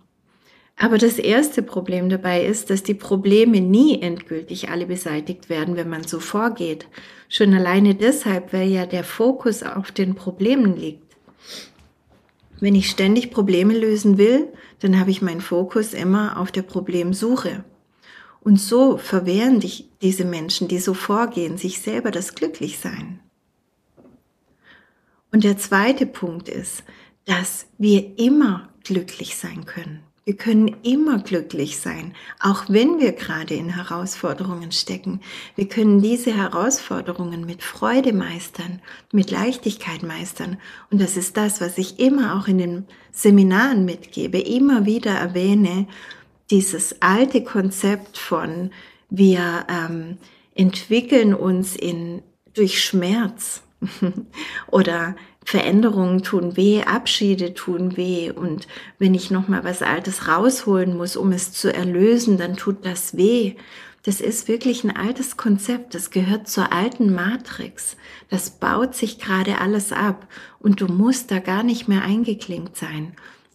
Aber 0.76 0.98
das 0.98 1.18
erste 1.18 1.62
Problem 1.62 2.08
dabei 2.08 2.44
ist, 2.44 2.70
dass 2.70 2.82
die 2.82 2.94
Probleme 2.94 3.60
nie 3.60 4.00
endgültig 4.00 4.68
alle 4.70 4.86
beseitigt 4.86 5.48
werden, 5.48 5.76
wenn 5.76 5.88
man 5.88 6.04
so 6.04 6.18
vorgeht. 6.18 6.88
Schon 7.28 7.54
alleine 7.54 7.94
deshalb, 7.94 8.52
weil 8.52 8.68
ja 8.68 8.86
der 8.86 9.04
Fokus 9.04 9.62
auf 9.62 9.92
den 9.92 10.14
Problemen 10.14 10.76
liegt. 10.76 11.16
Wenn 12.58 12.74
ich 12.74 12.90
ständig 12.90 13.30
Probleme 13.30 13.76
lösen 13.76 14.18
will, 14.18 14.48
dann 14.80 14.98
habe 14.98 15.10
ich 15.10 15.22
meinen 15.22 15.40
Fokus 15.40 15.94
immer 15.94 16.38
auf 16.38 16.52
der 16.52 16.62
Problemsuche. 16.62 17.64
Und 18.44 18.61
so 18.61 18.96
verwehren 18.96 19.61
dich 19.61 19.88
diese 20.02 20.25
Menschen, 20.25 20.68
die 20.68 20.78
so 20.78 20.94
vorgehen, 20.94 21.58
sich 21.58 21.80
selber 21.80 22.11
das 22.11 22.34
Glücklichsein. 22.34 23.20
Und 25.30 25.44
der 25.44 25.56
zweite 25.58 26.06
Punkt 26.06 26.49
ist, 26.49 26.82
dass 27.25 27.66
wir 27.78 28.18
immer 28.18 28.68
glücklich 28.84 29.37
sein 29.37 29.64
können. 29.64 30.00
Wir 30.25 30.37
können 30.37 30.76
immer 30.84 31.18
glücklich 31.18 31.78
sein, 31.80 32.14
auch 32.38 32.66
wenn 32.68 33.00
wir 33.00 33.11
gerade 33.11 33.54
in 33.54 33.70
Herausforderungen 33.70 34.70
stecken. 34.70 35.20
Wir 35.56 35.66
können 35.66 36.00
diese 36.00 36.37
Herausforderungen 36.37 37.44
mit 37.44 37.64
Freude 37.64 38.12
meistern, 38.12 38.80
mit 39.12 39.32
Leichtigkeit 39.32 40.04
meistern. 40.04 40.58
Und 40.90 41.00
das 41.00 41.16
ist 41.16 41.37
das, 41.37 41.61
was 41.61 41.76
ich 41.76 41.99
immer 41.99 42.38
auch 42.38 42.46
in 42.46 42.58
den 42.58 42.87
Seminaren 43.11 43.84
mitgebe, 43.84 44.38
immer 44.38 44.87
wieder 44.87 45.11
erwähne, 45.11 45.88
dieses 46.52 47.00
alte 47.00 47.42
Konzept 47.42 48.18
von 48.18 48.71
wir 49.09 49.66
ähm, 49.68 50.18
entwickeln 50.54 51.32
uns 51.35 51.75
in, 51.75 52.23
durch 52.52 52.85
Schmerz 52.85 53.62
oder 54.71 55.16
Veränderungen 55.44 56.23
tun 56.23 56.56
weh, 56.56 56.82
Abschiede 56.82 57.54
tun 57.54 57.97
weh 57.97 58.30
und 58.30 58.68
wenn 58.99 59.14
ich 59.14 59.30
noch 59.30 59.49
mal 59.49 59.64
was 59.64 59.82
Altes 59.82 60.28
rausholen 60.28 60.97
muss, 60.97 61.16
um 61.16 61.32
es 61.32 61.52
zu 61.52 61.73
erlösen, 61.73 62.37
dann 62.37 62.56
tut 62.56 62.85
das 62.85 63.16
weh. 63.16 63.54
Das 64.04 64.21
ist 64.21 64.47
wirklich 64.47 64.85
ein 64.85 64.94
altes 64.94 65.37
Konzept, 65.37 65.94
das 65.94 66.11
gehört 66.11 66.49
zur 66.49 66.73
alten 66.73 67.14
Matrix. 67.14 67.97
Das 68.28 68.50
baut 68.50 68.94
sich 68.94 69.18
gerade 69.18 69.59
alles 69.59 69.92
ab 69.92 70.26
und 70.59 70.80
du 70.80 70.87
musst 70.87 71.30
da 71.30 71.38
gar 71.38 71.62
nicht 71.62 71.88
mehr 71.88 72.02
eingeklinkt 72.02 72.76
sein. 72.76 73.14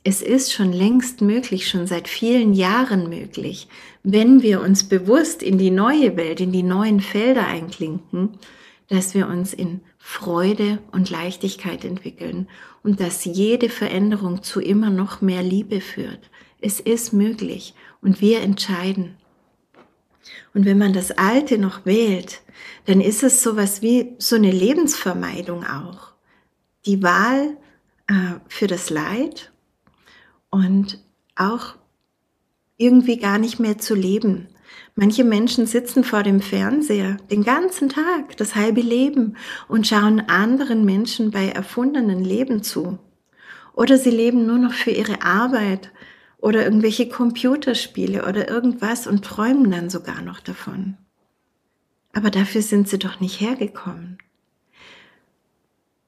Es 0.10 0.22
ist 0.22 0.54
schon 0.54 0.72
längst 0.72 1.20
möglich, 1.20 1.68
schon 1.68 1.86
seit 1.86 2.08
vielen 2.08 2.54
Jahren 2.54 3.10
möglich, 3.10 3.68
wenn 4.04 4.42
wir 4.42 4.62
uns 4.62 4.86
bewusst 4.86 5.44
in 5.44 5.58
die 5.58 5.70
neue 5.70 6.16
Welt, 6.16 6.40
in 6.40 6.54
die 6.54 6.64
neuen 6.64 7.02
Felder 7.02 7.46
einklinken, 7.46 8.30
dass 8.88 9.16
wir 9.16 9.28
uns 9.28 9.54
in 9.54 9.82
Freude 9.98 10.80
und 10.94 11.10
Leichtigkeit 11.10 11.84
entwickeln 11.84 12.48
und 12.84 13.02
dass 13.02 13.26
jede 13.26 13.68
Veränderung 13.68 14.44
zu 14.44 14.62
immer 14.62 14.92
noch 14.92 15.20
mehr 15.20 15.44
Liebe 15.44 15.82
führt. 15.82 16.30
Es 16.62 16.80
ist 16.80 17.12
möglich 17.12 17.74
und 18.02 18.22
wir 18.22 18.40
entscheiden. 18.40 19.18
Und 20.54 20.64
wenn 20.64 20.78
man 20.78 20.94
das 20.94 21.12
Alte 21.12 21.58
noch 21.58 21.86
wählt, 21.86 22.44
dann 22.86 23.02
ist 23.02 23.24
es 23.24 23.44
sowas 23.44 23.82
wie 23.82 24.14
so 24.20 24.38
eine 24.38 24.52
Lebensvermeidung 24.52 25.66
auch. 25.66 26.14
Die 26.86 27.04
Wahl 27.04 27.58
äh, 28.08 28.40
für 28.48 28.68
das 28.68 28.90
Leid 28.90 29.52
und 30.58 31.00
auch 31.36 31.76
irgendwie 32.78 33.18
gar 33.18 33.38
nicht 33.38 33.60
mehr 33.60 33.78
zu 33.78 33.96
leben. 33.96 34.48
Manche 34.96 35.24
Menschen 35.24 35.68
sitzen 35.68 36.04
vor 36.04 36.24
dem 36.24 36.42
Fernseher 36.42 37.18
den 37.30 37.44
ganzen 37.44 37.90
Tag, 37.90 38.36
das 38.38 38.56
halbe 38.56 38.82
Leben 38.82 39.38
und 39.68 39.88
schauen 39.88 40.22
anderen 40.28 40.84
Menschen 40.84 41.32
bei 41.32 41.48
erfundenen 41.48 42.24
Leben 42.24 42.64
zu. 42.64 42.98
Oder 43.74 43.98
sie 43.98 44.10
leben 44.10 44.48
nur 44.48 44.58
noch 44.58 44.74
für 44.74 44.92
ihre 44.92 45.22
Arbeit 45.22 45.92
oder 46.40 46.64
irgendwelche 46.64 47.08
Computerspiele 47.08 48.28
oder 48.28 48.50
irgendwas 48.50 49.06
und 49.06 49.24
träumen 49.24 49.70
dann 49.70 49.90
sogar 49.90 50.22
noch 50.22 50.40
davon. 50.40 50.98
Aber 52.14 52.32
dafür 52.32 52.64
sind 52.64 52.90
sie 52.90 52.98
doch 52.98 53.20
nicht 53.20 53.40
hergekommen. 53.40 54.18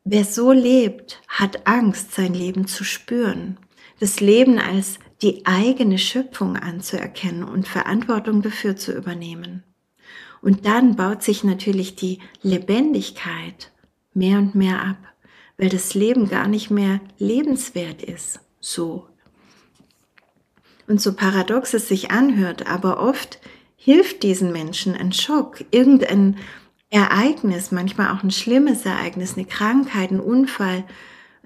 Wer 0.03 0.25
so 0.25 0.51
lebt, 0.51 1.21
hat 1.27 1.67
Angst, 1.67 2.13
sein 2.13 2.33
Leben 2.33 2.65
zu 2.65 2.83
spüren, 2.83 3.57
das 3.99 4.19
Leben 4.19 4.59
als 4.59 4.99
die 5.21 5.45
eigene 5.45 5.97
Schöpfung 5.97 6.55
anzuerkennen 6.55 7.43
und 7.43 7.67
Verantwortung 7.67 8.41
dafür 8.41 8.75
zu 8.75 8.93
übernehmen. 8.93 9.63
Und 10.41 10.65
dann 10.65 10.95
baut 10.95 11.21
sich 11.21 11.43
natürlich 11.43 11.95
die 11.95 12.19
Lebendigkeit 12.41 13.71
mehr 14.13 14.37
und 14.39 14.55
mehr 14.55 14.81
ab, 14.81 14.97
weil 15.57 15.69
das 15.69 15.93
Leben 15.93 16.29
gar 16.29 16.47
nicht 16.47 16.71
mehr 16.71 17.01
lebenswert 17.17 18.01
ist, 18.01 18.39
so. 18.61 19.07
Und 20.87 21.01
so 21.01 21.13
paradox 21.13 21.73
es 21.73 21.87
sich 21.87 22.09
anhört, 22.09 22.67
aber 22.67 23.01
oft 23.01 23.39
hilft 23.75 24.23
diesen 24.23 24.51
Menschen 24.51 24.95
ein 24.95 25.11
Schock, 25.11 25.63
irgendein 25.71 26.37
Ereignis, 26.89 27.71
manchmal 27.71 28.15
auch 28.15 28.23
ein 28.23 28.31
schlimmes 28.31 28.85
Ereignis, 28.85 29.35
eine 29.35 29.45
Krankheit, 29.45 30.11
ein 30.11 30.19
Unfall, 30.19 30.85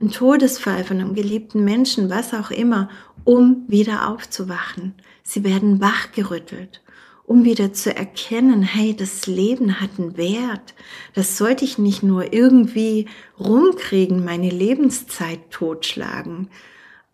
ein 0.01 0.12
Todesfall 0.12 0.83
von 0.83 1.00
einem 1.00 1.15
geliebten 1.15 1.63
Menschen, 1.63 2.09
was 2.09 2.33
auch 2.33 2.51
immer, 2.51 2.89
um 3.23 3.63
wieder 3.67 4.09
aufzuwachen. 4.09 4.95
Sie 5.23 5.43
werden 5.43 5.79
wachgerüttelt, 5.79 6.81
um 7.25 7.45
wieder 7.45 7.73
zu 7.73 7.95
erkennen, 7.95 8.63
hey, 8.63 8.95
das 8.95 9.27
Leben 9.27 9.79
hat 9.79 9.91
einen 9.97 10.17
Wert. 10.17 10.73
Das 11.13 11.38
sollte 11.38 11.63
ich 11.63 11.77
nicht 11.77 12.03
nur 12.03 12.33
irgendwie 12.33 13.07
rumkriegen, 13.39 14.25
meine 14.25 14.50
Lebenszeit 14.50 15.51
totschlagen, 15.51 16.50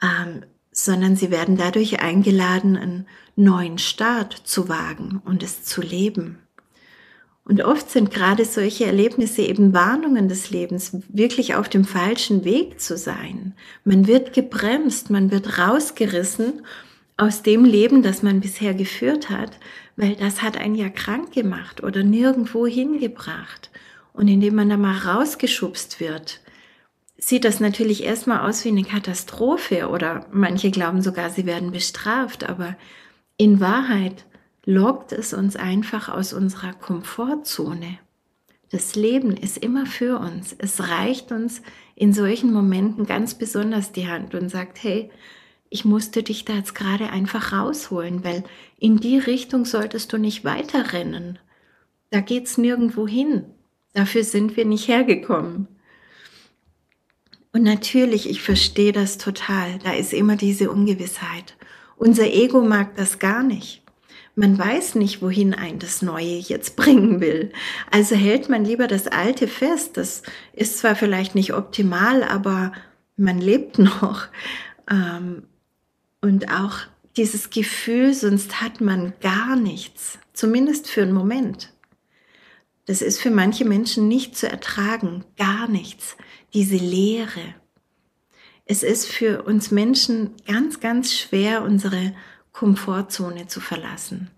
ähm, 0.01 0.43
sondern 0.71 1.15
sie 1.15 1.29
werden 1.29 1.57
dadurch 1.57 2.01
eingeladen, 2.01 2.77
einen 2.77 3.07
neuen 3.35 3.77
Start 3.77 4.33
zu 4.33 4.69
wagen 4.69 5.21
und 5.25 5.43
es 5.43 5.63
zu 5.63 5.81
leben. 5.81 6.39
Und 7.49 7.63
oft 7.63 7.89
sind 7.89 8.11
gerade 8.11 8.45
solche 8.45 8.85
Erlebnisse 8.85 9.41
eben 9.41 9.73
Warnungen 9.73 10.29
des 10.29 10.51
Lebens, 10.51 10.95
wirklich 11.07 11.55
auf 11.55 11.67
dem 11.67 11.83
falschen 11.83 12.45
Weg 12.45 12.79
zu 12.79 12.95
sein. 12.95 13.55
Man 13.83 14.05
wird 14.05 14.33
gebremst, 14.33 15.09
man 15.09 15.31
wird 15.31 15.57
rausgerissen 15.57 16.61
aus 17.17 17.41
dem 17.41 17.65
Leben, 17.65 18.03
das 18.03 18.21
man 18.21 18.39
bisher 18.39 18.75
geführt 18.75 19.31
hat, 19.31 19.57
weil 19.95 20.15
das 20.15 20.43
hat 20.43 20.57
einen 20.57 20.75
ja 20.75 20.89
krank 20.89 21.31
gemacht 21.31 21.81
oder 21.81 22.03
nirgendwo 22.03 22.67
hingebracht. 22.67 23.71
Und 24.13 24.27
indem 24.27 24.53
man 24.53 24.69
da 24.69 24.77
mal 24.77 24.99
rausgeschubst 24.99 25.99
wird, 25.99 26.41
sieht 27.17 27.45
das 27.45 27.59
natürlich 27.59 28.03
erstmal 28.03 28.47
aus 28.47 28.63
wie 28.63 28.69
eine 28.69 28.83
Katastrophe 28.83 29.89
oder 29.89 30.27
manche 30.31 30.69
glauben 30.69 31.01
sogar, 31.01 31.31
sie 31.31 31.47
werden 31.47 31.71
bestraft, 31.71 32.47
aber 32.47 32.77
in 33.37 33.59
Wahrheit 33.59 34.25
lockt 34.69 35.13
es 35.13 35.33
uns 35.33 35.55
einfach 35.55 36.09
aus 36.09 36.31
unserer 36.31 36.73
Komfortzone. 36.73 37.97
Das 38.69 38.95
Leben 38.95 39.35
ist 39.35 39.57
immer 39.57 39.87
für 39.87 40.19
uns. 40.19 40.55
Es 40.55 40.89
reicht 40.89 41.31
uns 41.31 41.63
in 41.95 42.13
solchen 42.13 42.53
Momenten 42.53 43.07
ganz 43.07 43.33
besonders 43.33 43.91
die 43.93 44.07
Hand 44.07 44.35
und 44.35 44.49
sagt, 44.49 44.83
hey, 44.83 45.09
ich 45.71 45.85
musste 45.85 46.21
dich 46.21 46.45
da 46.45 46.53
jetzt 46.53 46.75
gerade 46.75 47.09
einfach 47.09 47.51
rausholen, 47.51 48.23
weil 48.23 48.43
in 48.77 48.97
die 48.97 49.17
Richtung 49.17 49.65
solltest 49.65 50.13
du 50.13 50.19
nicht 50.19 50.45
weiterrennen. 50.45 51.39
Da 52.11 52.19
geht's 52.19 52.59
nirgendwo 52.59 53.07
hin. 53.07 53.45
Dafür 53.93 54.23
sind 54.23 54.55
wir 54.55 54.65
nicht 54.65 54.87
hergekommen. 54.87 55.67
Und 57.53 57.63
natürlich, 57.63 58.29
ich 58.29 58.43
verstehe 58.43 58.91
das 58.91 59.17
total. 59.17 59.79
Da 59.79 59.93
ist 59.93 60.13
immer 60.13 60.35
diese 60.35 60.69
Ungewissheit. 60.69 61.57
Unser 61.97 62.27
Ego 62.31 62.61
mag 62.61 62.95
das 62.95 63.17
gar 63.17 63.41
nicht. 63.41 63.83
Man 64.35 64.57
weiß 64.57 64.95
nicht, 64.95 65.21
wohin 65.21 65.53
ein 65.53 65.79
das 65.79 66.01
Neue 66.01 66.37
jetzt 66.37 66.75
bringen 66.75 67.19
will. 67.19 67.51
Also 67.91 68.15
hält 68.15 68.49
man 68.49 68.63
lieber 68.63 68.87
das 68.87 69.07
Alte 69.07 69.47
fest. 69.47 69.97
Das 69.97 70.23
ist 70.53 70.79
zwar 70.79 70.95
vielleicht 70.95 71.35
nicht 71.35 71.53
optimal, 71.53 72.23
aber 72.23 72.71
man 73.17 73.39
lebt 73.39 73.77
noch. 73.79 74.27
Ähm, 74.89 75.43
und 76.21 76.51
auch 76.51 76.79
dieses 77.17 77.49
Gefühl, 77.49 78.13
sonst 78.13 78.61
hat 78.61 78.81
man 78.81 79.13
gar 79.19 79.55
nichts, 79.55 80.19
zumindest 80.33 80.89
für 80.89 81.01
einen 81.01 81.13
Moment. 81.13 81.73
Das 82.85 83.01
ist 83.01 83.21
für 83.21 83.29
manche 83.29 83.65
Menschen 83.65 84.07
nicht 84.07 84.35
zu 84.35 84.49
ertragen, 84.49 85.23
gar 85.37 85.67
nichts. 85.67 86.17
Diese 86.53 86.77
Leere. 86.77 87.53
Es 88.65 88.83
ist 88.83 89.07
für 89.07 89.43
uns 89.43 89.69
Menschen 89.69 90.31
ganz, 90.47 90.79
ganz 90.79 91.13
schwer, 91.13 91.63
unsere 91.63 92.13
Komfortzone 92.51 93.47
zu 93.47 93.59
verlassen. 93.59 94.29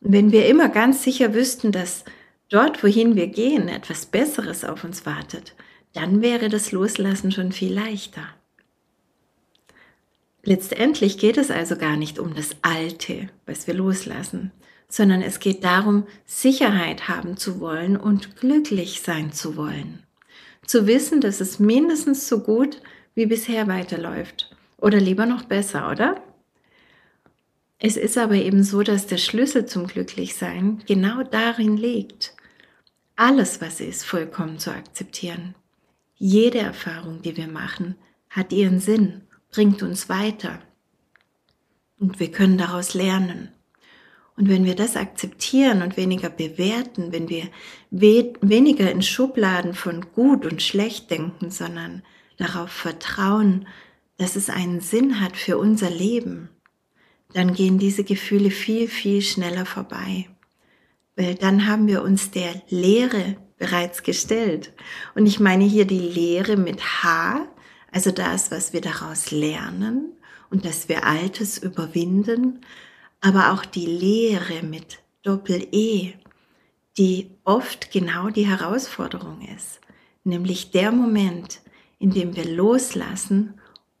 Und 0.00 0.12
wenn 0.12 0.32
wir 0.32 0.46
immer 0.46 0.68
ganz 0.68 1.02
sicher 1.02 1.34
wüssten, 1.34 1.72
dass 1.72 2.04
dort, 2.48 2.82
wohin 2.82 3.16
wir 3.16 3.28
gehen, 3.28 3.68
etwas 3.68 4.06
Besseres 4.06 4.64
auf 4.64 4.84
uns 4.84 5.06
wartet, 5.06 5.54
dann 5.92 6.22
wäre 6.22 6.48
das 6.48 6.72
Loslassen 6.72 7.32
schon 7.32 7.52
viel 7.52 7.72
leichter. 7.72 8.26
Letztendlich 10.42 11.16
geht 11.16 11.38
es 11.38 11.50
also 11.50 11.76
gar 11.76 11.96
nicht 11.96 12.18
um 12.18 12.34
das 12.34 12.50
Alte, 12.60 13.30
was 13.46 13.66
wir 13.66 13.74
loslassen, 13.74 14.52
sondern 14.88 15.22
es 15.22 15.40
geht 15.40 15.64
darum, 15.64 16.06
Sicherheit 16.26 17.08
haben 17.08 17.38
zu 17.38 17.60
wollen 17.60 17.96
und 17.96 18.36
glücklich 18.36 19.00
sein 19.00 19.32
zu 19.32 19.56
wollen. 19.56 20.02
Zu 20.66 20.86
wissen, 20.86 21.20
dass 21.20 21.40
es 21.40 21.58
mindestens 21.58 22.28
so 22.28 22.40
gut 22.40 22.82
wie 23.14 23.26
bisher 23.26 23.68
weiterläuft 23.68 24.54
oder 24.76 24.98
lieber 24.98 25.24
noch 25.24 25.44
besser, 25.44 25.90
oder? 25.90 26.22
Es 27.78 27.96
ist 27.96 28.16
aber 28.16 28.34
eben 28.34 28.62
so, 28.62 28.82
dass 28.82 29.06
der 29.06 29.18
Schlüssel 29.18 29.66
zum 29.66 29.86
Glücklichsein 29.86 30.82
genau 30.86 31.22
darin 31.22 31.76
liegt, 31.76 32.34
alles, 33.16 33.60
was 33.60 33.80
ist, 33.80 34.04
vollkommen 34.04 34.58
zu 34.58 34.70
akzeptieren. 34.70 35.54
Jede 36.16 36.58
Erfahrung, 36.58 37.22
die 37.22 37.36
wir 37.36 37.48
machen, 37.48 37.96
hat 38.30 38.52
ihren 38.52 38.80
Sinn, 38.80 39.22
bringt 39.52 39.82
uns 39.82 40.08
weiter. 40.08 40.60
Und 41.98 42.18
wir 42.18 42.30
können 42.30 42.58
daraus 42.58 42.94
lernen. 42.94 43.50
Und 44.36 44.48
wenn 44.48 44.64
wir 44.64 44.74
das 44.74 44.96
akzeptieren 44.96 45.82
und 45.82 45.96
weniger 45.96 46.28
bewerten, 46.28 47.12
wenn 47.12 47.28
wir 47.28 47.44
we 47.90 48.32
weniger 48.40 48.90
in 48.90 49.02
Schubladen 49.02 49.74
von 49.74 50.06
gut 50.12 50.44
und 50.44 50.60
schlecht 50.60 51.10
denken, 51.10 51.50
sondern 51.50 52.02
darauf 52.36 52.70
vertrauen, 52.70 53.68
dass 54.16 54.34
es 54.34 54.50
einen 54.50 54.80
Sinn 54.80 55.20
hat 55.20 55.36
für 55.36 55.56
unser 55.56 55.90
Leben, 55.90 56.48
dann 57.34 57.52
gehen 57.52 57.78
diese 57.78 58.04
Gefühle 58.04 58.50
viel, 58.50 58.88
viel 58.88 59.20
schneller 59.20 59.66
vorbei. 59.66 60.28
Weil 61.16 61.34
dann 61.34 61.66
haben 61.66 61.86
wir 61.86 62.02
uns 62.02 62.30
der 62.30 62.62
Lehre 62.68 63.36
bereits 63.58 64.02
gestellt. 64.02 64.72
Und 65.14 65.26
ich 65.26 65.40
meine 65.40 65.64
hier 65.64 65.84
die 65.84 65.98
Lehre 65.98 66.56
mit 66.56 66.80
H, 67.02 67.46
also 67.92 68.10
das, 68.10 68.50
was 68.50 68.72
wir 68.72 68.80
daraus 68.80 69.30
lernen 69.30 70.12
und 70.50 70.64
dass 70.64 70.88
wir 70.88 71.04
Altes 71.06 71.58
überwinden, 71.58 72.60
aber 73.20 73.52
auch 73.52 73.64
die 73.64 73.86
Lehre 73.86 74.62
mit 74.62 74.98
Doppel-E, 75.22 76.14
die 76.98 77.30
oft 77.44 77.90
genau 77.90 78.28
die 78.30 78.46
Herausforderung 78.46 79.40
ist, 79.56 79.80
nämlich 80.22 80.70
der 80.70 80.92
Moment, 80.92 81.60
in 81.98 82.10
dem 82.10 82.36
wir 82.36 82.44
loslassen, 82.44 83.54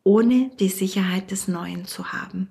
ohne 0.04 0.50
die 0.60 0.68
Sicherheit 0.68 1.30
des 1.30 1.48
Neuen 1.48 1.86
zu 1.86 2.12
haben. 2.12 2.50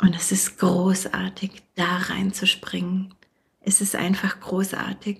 Und 0.00 0.16
es 0.16 0.32
ist 0.32 0.58
großartig, 0.58 1.62
da 1.74 1.96
reinzuspringen. 1.96 3.14
Es 3.60 3.80
ist 3.80 3.96
einfach 3.96 4.40
großartig. 4.40 5.18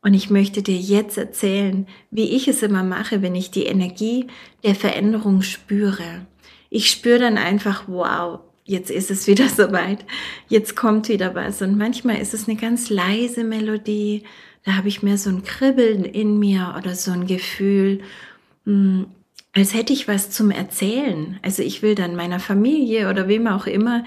Und 0.00 0.14
ich 0.14 0.30
möchte 0.30 0.62
dir 0.62 0.78
jetzt 0.78 1.16
erzählen, 1.16 1.86
wie 2.10 2.30
ich 2.30 2.48
es 2.48 2.62
immer 2.62 2.82
mache, 2.82 3.22
wenn 3.22 3.34
ich 3.34 3.50
die 3.50 3.66
Energie 3.66 4.26
der 4.64 4.74
Veränderung 4.74 5.42
spüre 5.42 6.26
ich 6.72 6.90
spüre 6.90 7.18
dann 7.18 7.36
einfach, 7.36 7.84
wow, 7.86 8.40
jetzt 8.64 8.90
ist 8.90 9.10
es 9.10 9.26
wieder 9.26 9.48
soweit, 9.56 10.04
jetzt 10.48 10.74
kommt 10.74 11.08
wieder 11.08 11.34
was. 11.34 11.60
Und 11.60 11.76
manchmal 11.76 12.18
ist 12.20 12.32
es 12.32 12.48
eine 12.48 12.58
ganz 12.58 12.88
leise 12.88 13.44
Melodie, 13.44 14.24
da 14.64 14.76
habe 14.76 14.88
ich 14.88 15.02
mehr 15.02 15.18
so 15.18 15.28
ein 15.28 15.42
Kribbeln 15.42 16.04
in 16.04 16.38
mir 16.38 16.74
oder 16.78 16.94
so 16.94 17.10
ein 17.10 17.26
Gefühl, 17.26 18.00
hm, 18.64 19.06
als 19.52 19.74
hätte 19.74 19.92
ich 19.92 20.08
was 20.08 20.30
zum 20.30 20.50
Erzählen. 20.50 21.38
Also 21.42 21.62
ich 21.62 21.82
will 21.82 21.94
dann 21.94 22.16
meiner 22.16 22.40
Familie 22.40 23.10
oder 23.10 23.28
wem 23.28 23.46
auch 23.46 23.66
immer 23.66 24.04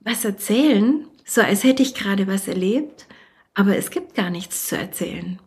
was 0.00 0.24
erzählen, 0.24 1.06
so 1.24 1.40
als 1.40 1.64
hätte 1.64 1.82
ich 1.82 1.94
gerade 1.94 2.26
was 2.26 2.48
erlebt, 2.48 3.06
aber 3.54 3.76
es 3.76 3.90
gibt 3.90 4.14
gar 4.14 4.30
nichts 4.30 4.66
zu 4.68 4.76
erzählen. 4.76 5.38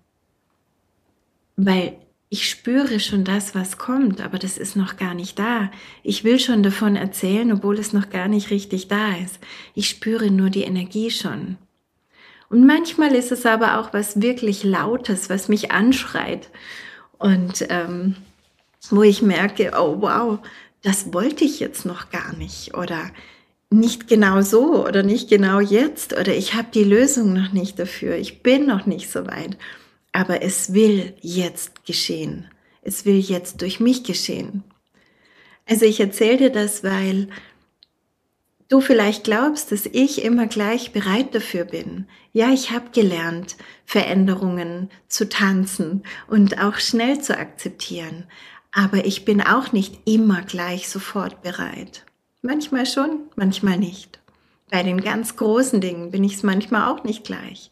Weil 1.58 1.97
ich 2.29 2.49
spüre 2.49 2.99
schon 2.99 3.23
das, 3.23 3.53
was 3.53 3.77
kommt, 3.77 4.19
aber 4.19 4.39
das 4.39 4.58
ist 4.58 4.75
noch 4.75 4.97
gar 4.97 5.13
nicht 5.13 5.38
da. 5.38 5.71
Ich 6.03 6.23
will 6.23 6.39
schon 6.39 6.63
davon 6.63 6.95
erzählen, 6.95 7.51
obwohl 7.51 7.77
es 7.77 7.93
noch 7.93 8.10
gar 8.10 8.27
nicht 8.27 8.49
richtig 8.49 8.88
da 8.88 9.15
ist. 9.15 9.39
Ich 9.73 9.89
spüre 9.89 10.31
nur 10.31 10.49
die 10.49 10.63
Energie 10.63 11.12
schon. 11.12 11.58
Und 12.49 12.65
manchmal 12.65 13.13
ist 13.13 13.31
es 13.31 13.45
aber 13.45 13.79
auch 13.79 13.93
was 13.93 14.21
wirklich 14.21 14.63
Lautes, 14.63 15.29
was 15.29 15.49
mich 15.49 15.71
anschreit. 15.71 16.49
Und 17.17 17.65
ähm, 17.69 18.15
wo 18.91 19.04
ich 19.04 19.21
merke, 19.21 19.71
oh 19.78 20.02
wow, 20.02 20.39
das 20.82 21.13
wollte 21.13 21.45
ich 21.45 21.60
jetzt 21.60 21.86
noch 21.86 22.10
gar 22.10 22.36
nicht. 22.36 22.76
Oder 22.76 23.12
nicht 23.69 24.08
genau 24.08 24.41
so 24.41 24.86
oder 24.86 25.04
nicht 25.04 25.30
genau 25.30 25.60
jetzt. 25.60 26.13
Oder 26.13 26.36
ich 26.36 26.54
habe 26.54 26.67
die 26.74 26.84
Lösung 26.84 27.34
noch 27.34 27.52
nicht 27.52 27.80
dafür. 27.80 28.15
Ich 28.15 28.43
bin 28.43 28.65
noch 28.65 28.86
nicht 28.86 29.12
so 29.12 29.26
weit 29.26 29.58
aber 30.15 30.41
es 30.41 30.74
will 30.74 31.13
jetzt 31.19 31.86
geschehen. 31.86 32.48
Es 32.82 33.04
will 33.04 33.19
jetzt 33.19 33.62
durch 33.62 33.82
mich 33.82 34.06
geschehen. 34.06 34.63
Also 35.65 35.84
ich 35.84 36.00
erzähle 36.00 36.38
dir 36.38 36.50
das, 36.52 36.86
weil 36.86 37.28
du 38.69 38.80
vielleicht 38.80 39.26
glaubst, 39.26 39.74
dass 39.74 39.86
ich 39.86 40.24
immer 40.24 40.48
gleich 40.48 40.93
bereit 40.93 41.36
dafür 41.36 41.65
bin. 41.65 42.08
Ja, 42.32 42.54
ich 42.54 42.71
habe 42.71 42.91
gelernt, 42.93 43.58
Veränderungen 43.84 44.89
zu 45.10 45.28
tanzen 45.28 46.04
und 46.28 46.63
auch 46.63 46.78
schnell 46.78 47.19
zu 47.19 47.38
akzeptieren. 47.38 48.24
Aber 48.77 49.05
ich 49.05 49.23
bin 49.23 49.39
auch 49.39 49.71
nicht 49.71 50.01
immer 50.03 50.41
gleich 50.41 50.89
sofort 50.89 51.41
bereit. 51.41 52.03
Manchmal 52.41 52.85
schon, 52.85 53.21
manchmal 53.38 53.77
nicht. 53.77 54.19
Bei 54.69 54.83
den 54.83 54.99
ganz 54.99 55.38
großen 55.38 55.79
Dingen 55.79 56.11
bin 56.11 56.25
ich 56.25 56.33
es 56.33 56.43
manchmal 56.43 56.91
auch 56.91 57.05
nicht 57.05 57.23
gleich. 57.23 57.71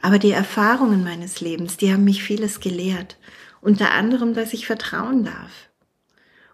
Aber 0.00 0.20
die 0.20 0.30
Erfahrungen 0.30 1.02
meines 1.02 1.40
Lebens, 1.40 1.76
die 1.76 1.92
haben 1.92 2.04
mich 2.04 2.22
vieles 2.22 2.60
gelehrt. 2.60 3.18
Unter 3.62 3.90
anderem, 3.90 4.32
dass 4.32 4.52
ich 4.52 4.64
vertrauen 4.64 5.24
darf. 5.24 5.70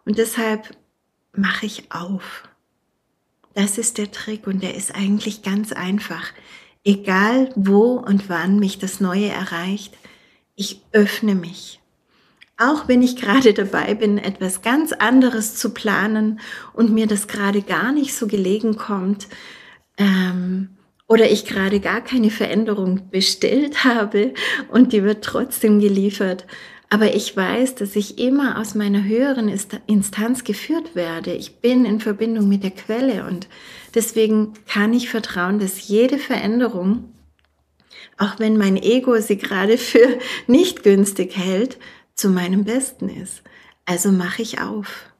Und 0.06 0.16
deshalb 0.16 0.74
mache 1.36 1.66
ich 1.66 1.92
auf. 1.92 2.48
Das 3.52 3.76
ist 3.76 3.98
der 3.98 4.10
Trick 4.10 4.46
und 4.46 4.62
der 4.62 4.76
ist 4.76 4.94
eigentlich 4.94 5.42
ganz 5.42 5.72
einfach. 5.72 6.32
Egal 6.84 7.52
wo 7.54 7.96
und 7.96 8.30
wann 8.30 8.58
mich 8.58 8.78
das 8.78 8.98
Neue 8.98 9.28
erreicht, 9.28 9.94
ich 10.54 10.80
öffne 10.92 11.34
mich. 11.34 11.79
Auch 12.62 12.88
wenn 12.88 13.00
ich 13.00 13.16
gerade 13.16 13.54
dabei 13.54 13.94
bin, 13.94 14.18
etwas 14.18 14.60
ganz 14.60 14.92
anderes 14.92 15.56
zu 15.56 15.70
planen 15.70 16.40
und 16.74 16.92
mir 16.92 17.06
das 17.06 17.26
gerade 17.26 17.62
gar 17.62 17.90
nicht 17.90 18.14
so 18.14 18.26
gelegen 18.26 18.76
kommt, 18.76 19.28
ähm, 19.96 20.68
oder 21.08 21.30
ich 21.30 21.46
gerade 21.46 21.80
gar 21.80 22.02
keine 22.02 22.30
Veränderung 22.30 23.08
bestellt 23.10 23.84
habe 23.84 24.34
und 24.68 24.92
die 24.92 25.02
wird 25.02 25.24
trotzdem 25.24 25.80
geliefert. 25.80 26.46
Aber 26.90 27.14
ich 27.14 27.34
weiß, 27.34 27.76
dass 27.76 27.96
ich 27.96 28.18
immer 28.18 28.58
aus 28.58 28.74
meiner 28.74 29.04
höheren 29.04 29.48
Instanz 29.86 30.44
geführt 30.44 30.94
werde. 30.94 31.32
Ich 31.32 31.60
bin 31.60 31.86
in 31.86 32.00
Verbindung 32.00 32.46
mit 32.46 32.62
der 32.62 32.72
Quelle 32.72 33.24
und 33.24 33.48
deswegen 33.94 34.52
kann 34.68 34.92
ich 34.92 35.08
vertrauen, 35.08 35.60
dass 35.60 35.88
jede 35.88 36.18
Veränderung, 36.18 37.12
auch 38.18 38.38
wenn 38.38 38.58
mein 38.58 38.76
Ego 38.76 39.18
sie 39.18 39.38
gerade 39.38 39.78
für 39.78 40.18
nicht 40.46 40.82
günstig 40.82 41.34
hält, 41.38 41.78
zu 42.20 42.28
meinem 42.28 42.64
Besten 42.64 43.08
ist. 43.08 43.42
Also 43.86 44.12
mache 44.12 44.42
ich 44.42 44.60
auf 44.60 45.10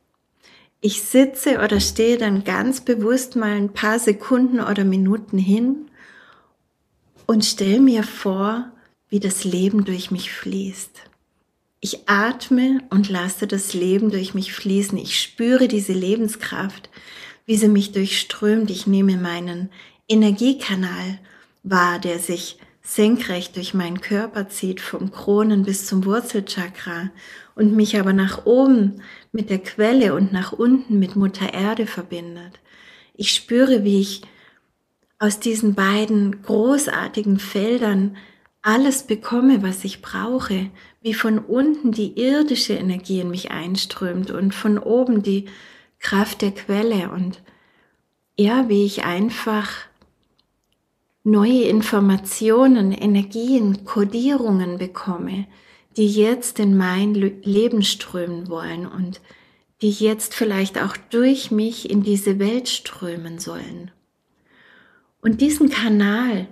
ich 0.80 1.02
sitze 1.02 1.58
oder 1.58 1.78
stehe 1.78 2.16
dann 2.16 2.44
ganz 2.44 2.80
bewusst 2.80 3.36
mal 3.36 3.52
ein 3.52 3.72
paar 3.72 3.98
Sekunden 3.98 4.60
oder 4.60 4.84
Minuten 4.84 5.36
hin 5.36 5.90
und 7.26 7.44
stelle 7.44 7.80
mir 7.80 8.02
vor, 8.02 8.70
wie 9.10 9.20
das 9.20 9.44
Leben 9.44 9.84
durch 9.84 10.10
mich 10.10 10.32
fließt. 10.32 11.02
Ich 11.80 12.08
atme 12.08 12.82
und 12.90 13.08
lasse 13.08 13.46
das 13.46 13.74
Leben 13.74 14.10
durch 14.10 14.34
mich 14.34 14.52
fließen. 14.52 14.96
Ich 14.98 15.20
spüre 15.20 15.68
diese 15.68 15.92
Lebenskraft, 15.92 16.88
wie 17.46 17.56
sie 17.56 17.68
mich 17.68 17.92
durchströmt. 17.92 18.70
Ich 18.70 18.86
nehme 18.86 19.16
meinen 19.16 19.70
Energiekanal 20.08 21.18
wahr, 21.62 21.98
der 21.98 22.18
sich 22.18 22.58
senkrecht 22.90 23.54
durch 23.54 23.72
meinen 23.72 24.00
Körper 24.00 24.48
zieht, 24.48 24.80
vom 24.80 25.12
Kronen 25.12 25.62
bis 25.62 25.86
zum 25.86 26.04
Wurzelchakra 26.04 27.10
und 27.54 27.76
mich 27.76 28.00
aber 28.00 28.12
nach 28.12 28.46
oben 28.46 29.02
mit 29.30 29.48
der 29.48 29.60
Quelle 29.60 30.12
und 30.12 30.32
nach 30.32 30.52
unten 30.52 30.98
mit 30.98 31.14
Mutter 31.14 31.54
Erde 31.54 31.86
verbindet. 31.86 32.58
Ich 33.14 33.32
spüre, 33.32 33.84
wie 33.84 34.00
ich 34.00 34.22
aus 35.20 35.38
diesen 35.38 35.74
beiden 35.74 36.42
großartigen 36.42 37.38
Feldern 37.38 38.16
alles 38.60 39.04
bekomme, 39.04 39.62
was 39.62 39.84
ich 39.84 40.02
brauche, 40.02 40.68
wie 41.00 41.14
von 41.14 41.38
unten 41.38 41.92
die 41.92 42.20
irdische 42.20 42.74
Energie 42.74 43.20
in 43.20 43.30
mich 43.30 43.52
einströmt 43.52 44.32
und 44.32 44.52
von 44.52 44.78
oben 44.78 45.22
die 45.22 45.46
Kraft 46.00 46.42
der 46.42 46.50
Quelle 46.50 47.10
und 47.10 47.40
ja, 48.36 48.68
wie 48.68 48.84
ich 48.84 49.04
einfach 49.04 49.68
neue 51.24 51.64
Informationen, 51.64 52.92
Energien, 52.92 53.84
Kodierungen 53.84 54.78
bekomme, 54.78 55.46
die 55.96 56.08
jetzt 56.08 56.58
in 56.58 56.76
mein 56.76 57.14
Leben 57.14 57.82
strömen 57.82 58.48
wollen 58.48 58.86
und 58.86 59.20
die 59.82 59.90
jetzt 59.90 60.34
vielleicht 60.34 60.80
auch 60.80 60.96
durch 60.96 61.50
mich 61.50 61.90
in 61.90 62.02
diese 62.02 62.38
Welt 62.38 62.68
strömen 62.68 63.38
sollen. 63.38 63.90
Und 65.20 65.40
diesen 65.40 65.68
Kanal, 65.68 66.48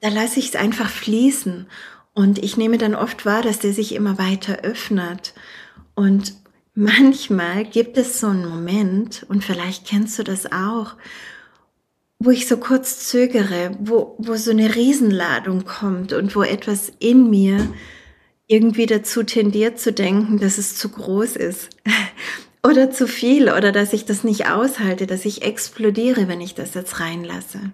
da 0.00 0.08
lasse 0.08 0.38
ich 0.38 0.48
es 0.48 0.56
einfach 0.56 0.90
fließen 0.90 1.66
und 2.14 2.38
ich 2.38 2.56
nehme 2.56 2.78
dann 2.78 2.94
oft 2.94 3.26
wahr, 3.26 3.42
dass 3.42 3.58
der 3.58 3.72
sich 3.72 3.94
immer 3.94 4.18
weiter 4.18 4.60
öffnet 4.62 5.34
und 5.94 6.34
manchmal 6.74 7.64
gibt 7.64 7.96
es 7.96 8.20
so 8.20 8.28
einen 8.28 8.48
Moment, 8.48 9.24
und 9.28 9.42
vielleicht 9.42 9.86
kennst 9.86 10.18
du 10.18 10.22
das 10.22 10.52
auch, 10.52 10.94
wo 12.26 12.32
ich 12.32 12.48
so 12.48 12.56
kurz 12.56 13.08
zögere, 13.08 13.70
wo, 13.78 14.16
wo 14.18 14.34
so 14.34 14.50
eine 14.50 14.74
Riesenladung 14.74 15.64
kommt 15.64 16.12
und 16.12 16.34
wo 16.34 16.42
etwas 16.42 16.92
in 16.98 17.30
mir 17.30 17.72
irgendwie 18.48 18.86
dazu 18.86 19.22
tendiert 19.22 19.78
zu 19.78 19.92
denken, 19.92 20.38
dass 20.38 20.58
es 20.58 20.76
zu 20.76 20.88
groß 20.88 21.36
ist 21.36 21.70
oder 22.64 22.90
zu 22.90 23.06
viel 23.06 23.44
oder 23.44 23.70
dass 23.70 23.92
ich 23.92 24.06
das 24.06 24.24
nicht 24.24 24.50
aushalte, 24.50 25.06
dass 25.06 25.24
ich 25.24 25.42
explodiere, 25.42 26.26
wenn 26.26 26.40
ich 26.40 26.54
das 26.54 26.74
jetzt 26.74 26.98
reinlasse. 26.98 27.72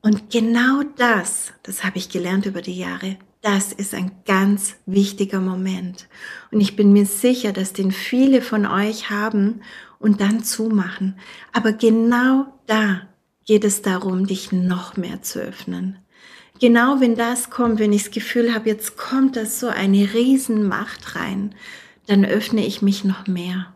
Und 0.00 0.30
genau 0.30 0.82
das, 0.96 1.52
das 1.62 1.84
habe 1.84 1.98
ich 1.98 2.08
gelernt 2.08 2.46
über 2.46 2.62
die 2.62 2.78
Jahre, 2.78 3.18
das 3.42 3.72
ist 3.72 3.94
ein 3.94 4.12
ganz 4.24 4.76
wichtiger 4.86 5.40
Moment. 5.40 6.08
Und 6.50 6.60
ich 6.60 6.74
bin 6.74 6.92
mir 6.92 7.06
sicher, 7.06 7.52
dass 7.52 7.74
den 7.74 7.92
viele 7.92 8.40
von 8.40 8.66
euch 8.66 9.10
haben 9.10 9.60
und 9.98 10.20
dann 10.22 10.42
zumachen. 10.42 11.18
Aber 11.52 11.72
genau 11.72 12.46
da 12.66 13.02
geht 13.46 13.64
es 13.64 13.82
darum, 13.82 14.26
dich 14.26 14.52
noch 14.52 14.96
mehr 14.96 15.22
zu 15.22 15.40
öffnen. 15.40 15.98
Genau 16.60 17.00
wenn 17.00 17.16
das 17.16 17.50
kommt, 17.50 17.78
wenn 17.78 17.92
ich 17.92 18.04
das 18.04 18.12
Gefühl 18.12 18.54
habe, 18.54 18.68
jetzt 18.68 18.96
kommt 18.96 19.36
das 19.36 19.58
so 19.58 19.68
eine 19.68 20.14
Riesenmacht 20.14 21.16
rein, 21.16 21.54
dann 22.06 22.24
öffne 22.24 22.64
ich 22.66 22.82
mich 22.82 23.04
noch 23.04 23.26
mehr. 23.26 23.72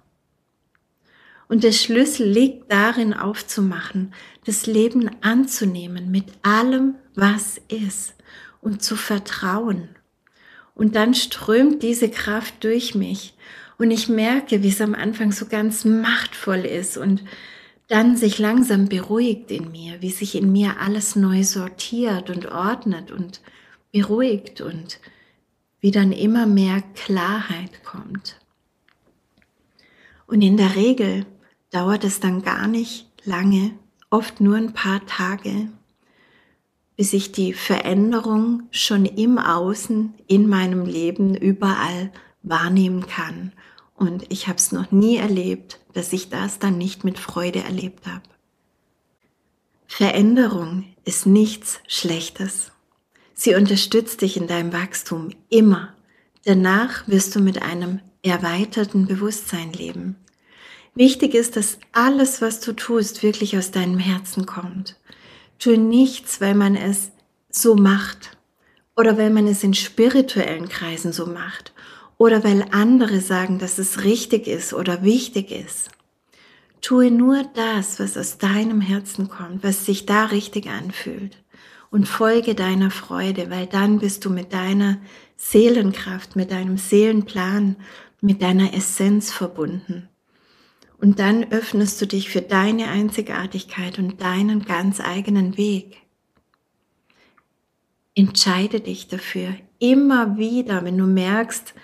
Und 1.49 1.65
der 1.65 1.73
Schlüssel 1.73 2.29
liegt 2.29 2.71
darin 2.73 3.15
aufzumachen, 3.15 4.13
das 4.45 4.67
Leben 4.67 5.11
anzunehmen 5.21 6.11
mit 6.11 6.27
allem, 6.43 6.97
was 7.15 7.61
ist 7.69 8.15
und 8.61 8.83
zu 8.83 8.97
vertrauen. 8.97 9.89
Und 10.75 10.97
dann 10.97 11.15
strömt 11.15 11.83
diese 11.83 12.11
Kraft 12.11 12.63
durch 12.65 12.95
mich 12.95 13.35
und 13.79 13.91
ich 13.91 14.09
merke, 14.09 14.63
wie 14.63 14.69
es 14.69 14.81
am 14.81 14.95
Anfang 14.95 15.33
so 15.33 15.47
ganz 15.47 15.85
machtvoll 15.85 16.65
ist 16.65 16.97
und 16.97 17.23
dann 17.89 18.17
sich 18.17 18.39
langsam 18.39 18.89
beruhigt 18.89 19.51
in 19.51 19.71
mir, 19.71 20.03
wie 20.03 20.11
sich 20.11 20.35
in 20.35 20.51
mir 20.51 20.81
alles 20.81 21.17
neu 21.17 21.45
sortiert 21.45 22.31
und 22.31 22.47
ordnet 22.47 23.11
und 23.11 23.41
beruhigt 23.93 24.61
und 24.61 24.99
wie 25.81 25.93
dann 25.93 26.13
immer 26.13 26.47
mehr 26.47 26.83
Klarheit 26.95 27.85
kommt. 27.85 28.41
Und 30.27 30.43
in 30.43 30.57
der 30.57 30.75
Regel 30.75 31.27
dauert 31.71 32.03
es 32.03 32.19
dann 32.19 32.43
gar 32.43 32.67
nicht 32.67 33.09
lange, 33.25 33.73
oft 34.11 34.41
nur 34.41 34.57
ein 34.57 34.73
paar 34.73 35.05
Tage, 35.07 35.69
bis 36.97 37.13
ich 37.13 37.31
die 37.31 37.53
Veränderung 37.53 38.65
schon 38.71 39.05
im 39.05 39.39
Außen, 39.39 40.15
in 40.27 40.49
meinem 40.49 40.87
Leben, 40.87 41.37
überall 41.37 42.11
wahrnehmen 42.43 43.07
kann. 43.07 43.53
Und 43.97 44.31
ich 44.31 44.47
habe 44.47 44.59
es 44.59 44.73
noch 44.73 44.93
nie 44.93 45.17
erlebt, 45.17 45.81
dass 45.95 46.13
ich 46.13 46.29
das 46.29 46.59
dann 46.59 46.77
nicht 46.79 47.05
mit 47.05 47.19
Freude 47.19 47.61
erlebt 47.61 48.07
habe. 48.07 48.23
Veränderung 49.87 50.85
ist 51.05 51.27
nichts 51.27 51.81
Schlechtes. 51.89 52.73
Sie 53.35 53.55
unterstützt 53.55 54.21
dich 54.21 54.37
in 54.37 54.47
deinem 54.47 54.73
Wachstum 54.73 55.31
immer. 55.49 55.95
Danach 56.45 57.09
wirst 57.09 57.35
du 57.35 57.41
mit 57.41 57.63
einem 57.63 58.01
erweiterten 58.23 59.07
Bewusstsein 59.07 59.73
leben. 59.73 60.17
Wichtig 60.95 61.35
ist, 61.35 61.57
dass 61.57 61.79
alles, 61.93 62.41
was 62.43 62.61
du 62.61 62.73
tust, 62.73 63.23
wirklich 63.23 63.57
aus 63.57 63.71
deinem 63.71 63.99
Herzen 63.99 64.47
kommt. 64.47 64.97
Tue 65.59 65.79
nichts, 65.79 66.41
weil 66.41 66.55
man 66.55 66.75
es 66.75 67.11
so 67.51 67.75
macht 67.75 68.37
oder 68.97 69.17
weil 69.17 69.31
man 69.31 69.47
es 69.47 69.63
in 69.63 69.75
spirituellen 69.75 70.69
Kreisen 70.69 71.13
so 71.13 71.27
macht 71.27 71.73
oder 72.19 72.45
weil 72.45 72.67
andere 72.71 73.21
sagen, 73.21 73.59
dass 73.59 73.79
es 73.79 74.05
richtig 74.05 74.47
ist 74.47 74.73
oder 74.73 75.03
wichtig 75.03 75.51
ist. 75.51 75.91
Tue 76.81 77.11
nur 77.11 77.43
das, 77.55 77.99
was 77.99 78.17
aus 78.17 78.39
deinem 78.39 78.81
Herzen 78.81 79.29
kommt, 79.29 79.65
was 79.65 79.87
sich 79.87 80.07
da 80.07 80.27
richtig 80.27 80.69
anfühlt 80.69 81.43
und 81.91 82.07
folge 82.07 82.55
deiner 82.55 82.91
Freude, 82.91 83.51
weil 83.51 83.67
dann 83.67 83.99
bist 83.99 84.25
du 84.25 84.31
mit 84.31 84.53
deiner 84.53 84.99
Seelenkraft, 85.37 86.37
mit 86.37 86.51
deinem 86.51 86.79
Seelenplan, 86.79 87.77
mit 88.21 88.43
deiner 88.43 88.75
Essenz 88.75 89.33
verbunden. 89.33 90.09
Und 90.99 91.19
dann 91.19 91.51
öffnest 91.53 92.01
du 92.01 92.07
dich 92.07 92.31
für 92.31 92.41
deine 92.41 92.89
Einzigartigkeit 92.89 93.99
und 93.99 94.21
deinen 94.21 94.65
ganz 94.65 95.01
eigenen 95.01 95.57
Weg. 95.59 95.99
Entscheide 98.15 98.81
dich 98.81 99.09
dafür 99.09 99.55
immer 99.79 100.39
wieder, 100.39 100.85
wenn 100.85 100.97
du 100.97 101.05
merkst, 101.05 101.75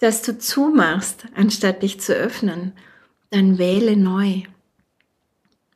dass 0.00 0.22
du 0.22 0.38
zumachst, 0.38 1.26
anstatt 1.34 1.82
dich 1.82 2.00
zu 2.00 2.14
öffnen, 2.14 2.72
dann 3.30 3.58
wähle 3.58 3.96
neu. 3.96 4.42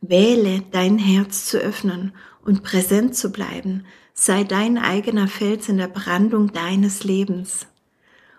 Wähle 0.00 0.62
dein 0.70 0.98
Herz 0.98 1.46
zu 1.46 1.58
öffnen 1.58 2.12
und 2.44 2.62
präsent 2.62 3.16
zu 3.16 3.30
bleiben. 3.30 3.84
Sei 4.14 4.44
dein 4.44 4.78
eigener 4.78 5.28
Fels 5.28 5.68
in 5.68 5.78
der 5.78 5.88
Brandung 5.88 6.52
deines 6.52 7.04
Lebens. 7.04 7.66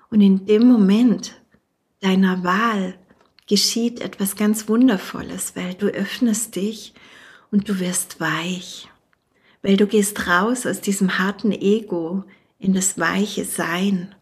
Und 0.10 0.22
in 0.22 0.46
dem 0.46 0.68
Moment 0.68 1.36
deiner 2.00 2.44
Wahl 2.44 2.96
geschieht 3.48 4.02
etwas 4.02 4.36
ganz 4.36 4.68
Wundervolles, 4.68 5.56
weil 5.56 5.74
du 5.74 5.88
öffnest 5.88 6.56
dich 6.56 6.94
und 7.52 7.68
du 7.68 7.80
wirst 7.80 8.20
weich, 8.20 8.90
weil 9.62 9.78
du 9.78 9.88
gehst 9.88 10.28
raus 10.28 10.66
aus 10.66 10.82
diesem 10.82 11.18
harten 11.20 11.52
Ego 11.52 12.24
in 12.60 12.74
das 12.74 12.98
weiche 12.98 13.46
Sein 13.46 14.16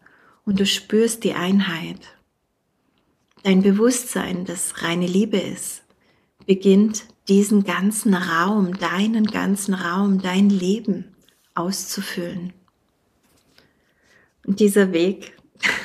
und 0.44 0.60
du 0.60 0.66
spürst 0.66 1.24
die 1.24 1.34
Einheit. 1.34 2.00
Dein 3.42 3.62
Bewusstsein, 3.62 4.44
das 4.44 4.82
reine 4.82 5.06
Liebe 5.06 5.38
ist, 5.38 5.82
beginnt 6.46 7.04
diesen 7.28 7.64
ganzen 7.64 8.14
Raum, 8.14 8.78
deinen 8.78 9.26
ganzen 9.26 9.74
Raum, 9.74 10.20
dein 10.20 10.50
Leben 10.50 11.14
auszufüllen. 11.54 12.52
Und 14.46 14.60
dieser 14.60 14.92
Weg, 14.92 15.36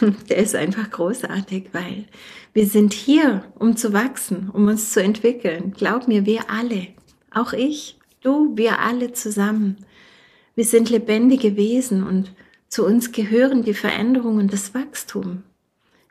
der 0.29 0.37
ist 0.37 0.55
einfach 0.55 0.89
großartig, 0.89 1.69
weil 1.73 2.05
wir 2.53 2.65
sind 2.65 2.93
hier, 2.93 3.43
um 3.59 3.75
zu 3.75 3.93
wachsen, 3.93 4.49
um 4.49 4.67
uns 4.67 4.93
zu 4.93 5.01
entwickeln. 5.01 5.73
Glaub 5.77 6.07
mir, 6.07 6.25
wir 6.25 6.49
alle, 6.49 6.87
auch 7.31 7.53
ich, 7.53 7.97
du, 8.21 8.57
wir 8.57 8.79
alle 8.79 9.13
zusammen. 9.13 9.77
Wir 10.55 10.65
sind 10.65 10.89
lebendige 10.89 11.55
Wesen 11.55 12.03
und 12.03 12.33
zu 12.67 12.85
uns 12.85 13.11
gehören 13.11 13.63
die 13.63 13.73
Veränderung 13.73 14.37
und 14.37 14.51
das 14.51 14.73
Wachstum. 14.73 15.43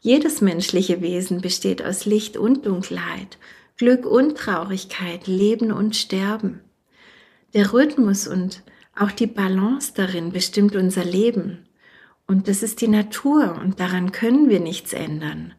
Jedes 0.00 0.40
menschliche 0.40 1.00
Wesen 1.00 1.40
besteht 1.40 1.82
aus 1.82 2.04
Licht 2.06 2.36
und 2.36 2.66
Dunkelheit, 2.66 3.38
Glück 3.76 4.06
und 4.06 4.36
Traurigkeit, 4.36 5.26
Leben 5.26 5.72
und 5.72 5.96
Sterben. 5.96 6.60
Der 7.54 7.72
Rhythmus 7.72 8.26
und 8.26 8.62
auch 8.94 9.10
die 9.10 9.26
Balance 9.26 9.92
darin 9.94 10.32
bestimmt 10.32 10.76
unser 10.76 11.04
Leben. 11.04 11.66
Und 12.26 12.48
das 12.48 12.62
ist 12.62 12.80
die 12.80 12.88
Natur 12.88 13.58
und 13.62 13.80
daran 13.80 14.12
können 14.12 14.48
wir 14.48 14.60
nichts 14.60 14.92
ändern 14.92 15.54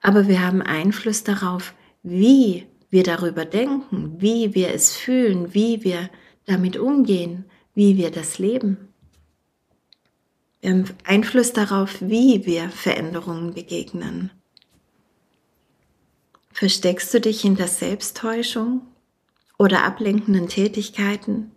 aber 0.00 0.28
wir 0.28 0.44
haben 0.44 0.62
Einfluss 0.62 1.24
darauf, 1.24 1.74
wie 2.02 2.66
wir 2.88 3.02
darüber 3.02 3.44
denken, 3.44 4.16
wie 4.18 4.54
wir 4.54 4.72
es 4.74 4.96
fühlen, 4.96 5.54
wie 5.54 5.84
wir 5.84 6.10
damit 6.46 6.76
umgehen, 6.76 7.44
wie 7.74 7.96
wir 7.96 8.10
das 8.10 8.38
leben. 8.38 8.88
Haben 10.64 10.84
Einfluss 11.04 11.52
darauf, 11.52 12.00
wie 12.00 12.44
wir 12.44 12.68
Veränderungen 12.68 13.54
begegnen. 13.54 14.30
Versteckst 16.52 17.14
du 17.14 17.20
dich 17.20 17.40
hinter 17.40 17.68
Selbsttäuschung 17.68 18.82
oder 19.58 19.84
ablenkenden 19.84 20.48
Tätigkeiten? 20.48 21.52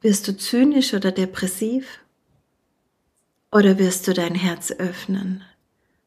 Wirst 0.00 0.26
du 0.28 0.36
zynisch 0.36 0.94
oder 0.94 1.12
depressiv? 1.12 2.00
Oder 3.52 3.78
wirst 3.78 4.08
du 4.08 4.14
dein 4.14 4.34
Herz 4.34 4.72
öffnen 4.72 5.44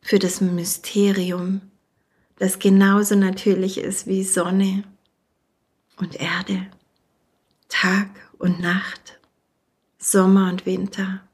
für 0.08 0.20
das 0.20 0.40
Mysterium, 0.40 1.62
das 2.38 2.60
genauso 2.60 3.16
natürlich 3.16 3.78
ist 3.78 4.08
wie 4.08 4.24
Sonne 4.24 4.84
und 5.98 6.16
Erde, 6.16 6.68
Tag 7.68 8.10
und 8.38 8.62
Nacht, 8.62 9.20
Sommer 9.98 10.50
und 10.50 10.66
Winter. 10.66 11.27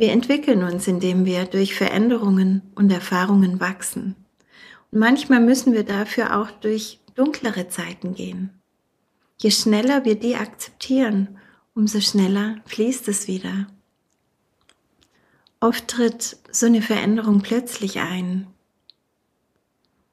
Wir 0.00 0.12
entwickeln 0.12 0.64
uns, 0.64 0.88
indem 0.88 1.26
wir 1.26 1.44
durch 1.44 1.74
Veränderungen 1.74 2.62
und 2.74 2.90
Erfahrungen 2.90 3.60
wachsen. 3.60 4.16
Und 4.90 4.98
manchmal 4.98 5.40
müssen 5.40 5.74
wir 5.74 5.84
dafür 5.84 6.38
auch 6.38 6.50
durch 6.50 7.00
dunklere 7.16 7.68
Zeiten 7.68 8.14
gehen. 8.14 8.48
Je 9.36 9.50
schneller 9.50 10.06
wir 10.06 10.14
die 10.14 10.36
akzeptieren, 10.36 11.36
umso 11.74 12.00
schneller 12.00 12.62
fließt 12.64 13.08
es 13.08 13.28
wieder. 13.28 13.66
Oft 15.60 15.88
tritt 15.88 16.38
so 16.50 16.64
eine 16.64 16.80
Veränderung 16.80 17.42
plötzlich 17.42 17.98
ein. 17.98 18.46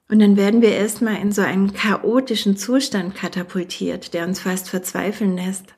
Und 0.10 0.20
dann 0.20 0.36
werden 0.36 0.62
wir 0.62 0.72
erstmal 0.72 1.16
in 1.22 1.32
so 1.32 1.44
einen 1.44 1.72
chaotischen 1.72 2.58
Zustand 2.58 3.16
katapultiert, 3.16 4.14
der 4.14 4.28
uns 4.28 4.42
fast 4.42 4.70
verzweifeln 4.70 5.38
lässt. 5.38 5.76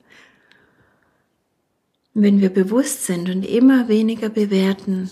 Wenn 2.14 2.40
wir 2.40 2.50
bewusst 2.50 3.06
sind 3.06 3.30
und 3.30 3.44
immer 3.46 3.86
weniger 3.86 4.30
bewerten, 4.30 5.08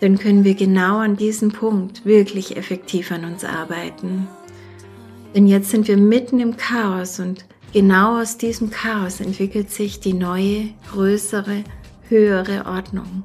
dann 0.00 0.16
können 0.16 0.44
wir 0.44 0.54
genau 0.54 0.98
an 0.98 1.16
diesem 1.16 1.50
Punkt 1.50 2.04
wirklich 2.04 2.56
effektiv 2.56 3.10
an 3.10 3.24
uns 3.24 3.44
arbeiten. 3.44 4.28
Denn 5.34 5.48
jetzt 5.48 5.70
sind 5.70 5.88
wir 5.88 5.96
mitten 5.96 6.38
im 6.38 6.56
Chaos 6.56 7.18
und 7.18 7.44
genau 7.72 8.20
aus 8.20 8.38
diesem 8.38 8.70
Chaos 8.70 9.20
entwickelt 9.20 9.70
sich 9.70 9.98
die 9.98 10.12
neue, 10.12 10.68
größere, 10.92 11.64
höhere 12.08 12.66
Ordnung. 12.66 13.24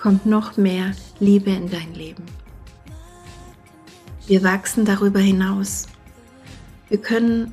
Kommt 0.00 0.24
noch 0.24 0.56
mehr 0.56 0.92
Liebe 1.20 1.50
in 1.50 1.68
dein 1.68 1.92
Leben. 1.92 2.24
Wir 4.26 4.42
wachsen 4.42 4.86
darüber 4.86 5.20
hinaus. 5.20 5.86
Wir 6.88 6.98
können 6.98 7.52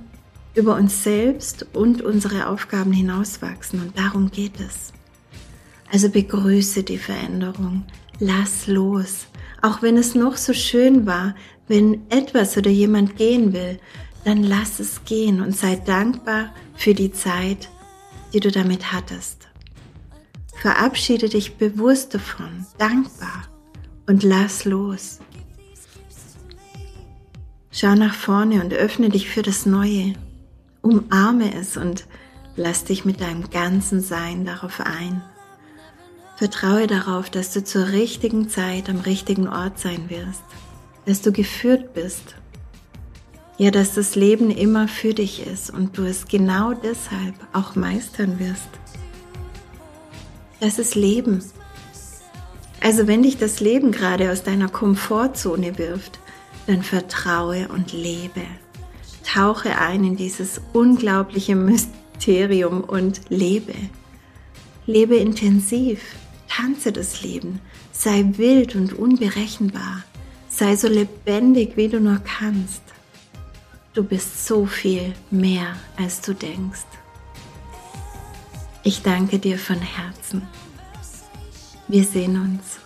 über 0.56 0.76
uns 0.76 1.04
selbst 1.04 1.66
und 1.74 2.02
unsere 2.02 2.48
Aufgaben 2.48 2.94
hinauswachsen 2.94 3.82
und 3.82 3.98
darum 3.98 4.32
geht 4.32 4.60
es. 4.60 4.94
Also 5.92 6.10
begrüße 6.10 6.84
die 6.84 6.98
Veränderung, 6.98 7.84
lass 8.20 8.68
los, 8.68 9.28
auch 9.62 9.82
wenn 9.82 9.98
es 9.98 10.16
noch 10.16 10.38
so 10.38 10.54
schön 10.54 11.06
war, 11.06 11.36
wenn 11.68 12.10
etwas 12.10 12.58
oder 12.58 12.72
jemand 12.72 13.18
gehen 13.18 13.54
will, 13.54 13.80
dann 14.24 14.44
lass 14.44 14.80
es 14.80 15.04
gehen 15.06 15.42
und 15.42 15.56
sei 15.56 15.76
dankbar 15.76 16.54
für 16.76 16.94
die 16.94 17.12
Zeit, 17.12 17.70
die 18.34 18.40
du 18.40 18.52
damit 18.52 18.92
hattest. 18.92 19.48
Verabschiede 20.62 21.30
dich 21.30 21.58
bewusst 21.58 22.14
davon, 22.14 22.66
dankbar 22.78 23.44
und 24.08 24.24
lass 24.24 24.66
los. 24.66 25.20
Schau 27.72 27.94
nach 27.94 28.16
vorne 28.16 28.64
und 28.64 28.74
öffne 28.74 29.10
dich 29.10 29.30
für 29.30 29.42
das 29.42 29.66
Neue. 29.66 30.14
Umarme 30.86 31.54
es 31.54 31.78
und 31.78 32.06
lass 32.56 32.84
dich 32.84 33.06
mit 33.06 33.22
deinem 33.22 33.50
ganzen 33.50 34.02
Sein 34.02 34.46
darauf 34.46 34.80
ein. 34.80 35.22
Vertraue 36.38 36.88
darauf, 36.88 37.30
dass 37.30 37.52
du 37.52 37.64
zur 37.64 37.88
richtigen 37.88 38.50
Zeit 38.50 38.90
am 38.90 39.00
richtigen 39.00 39.48
Ort 39.48 39.80
sein 39.80 40.10
wirst 40.10 40.44
dass 41.06 41.22
du 41.22 41.32
geführt 41.32 41.94
bist. 41.94 42.36
Ja, 43.58 43.72
dass 43.72 43.94
das 43.94 44.16
Leben 44.16 44.52
immer 44.52 44.88
für 44.88 45.14
dich 45.14 45.46
ist 45.48 45.70
und 45.70 45.98
du 45.98 46.04
es 46.04 46.28
genau 46.28 46.74
deshalb 46.74 47.36
auch 47.54 47.76
meistern 47.76 48.40
wirst. 48.40 48.68
Das 50.60 50.78
ist 50.78 50.96
Leben. 50.96 51.44
Also 52.82 53.08
wenn 53.08 53.24
dich 53.24 53.38
das 53.38 53.62
Leben 53.62 53.92
gerade 53.92 54.32
aus 54.32 54.44
deiner 54.44 54.68
Komfortzone 54.68 55.78
wirft, 55.78 56.20
dann 56.68 56.84
vertraue 56.84 57.70
und 57.70 57.94
lebe. 57.94 58.42
Tauche 59.26 59.78
ein 59.78 60.04
in 60.04 60.16
dieses 60.16 60.62
unglaubliche 60.74 61.56
Mysterium 61.56 62.82
und 62.84 63.22
lebe. 63.30 63.74
Lebe 64.86 65.16
intensiv, 65.16 66.00
tanze 66.48 66.92
das 66.92 67.22
Leben, 67.22 67.60
sei 67.92 68.24
wild 68.38 68.76
und 68.76 68.94
unberechenbar. 68.94 70.04
Sei 70.48 70.76
so 70.76 70.88
lebendig, 70.88 71.76
wie 71.76 71.90
du 71.90 72.00
nur 72.00 72.20
kannst. 72.20 72.82
Du 73.94 74.04
bist 74.04 74.46
so 74.46 74.66
viel 74.66 75.14
mehr, 75.32 75.76
als 75.98 76.22
du 76.22 76.34
denkst. 76.34 76.86
Ich 78.84 79.02
danke 79.02 79.40
dir 79.40 79.58
von 79.58 79.82
Herzen. 79.82 80.44
Wir 81.88 82.04
sehen 82.04 82.40
uns. 82.40 82.85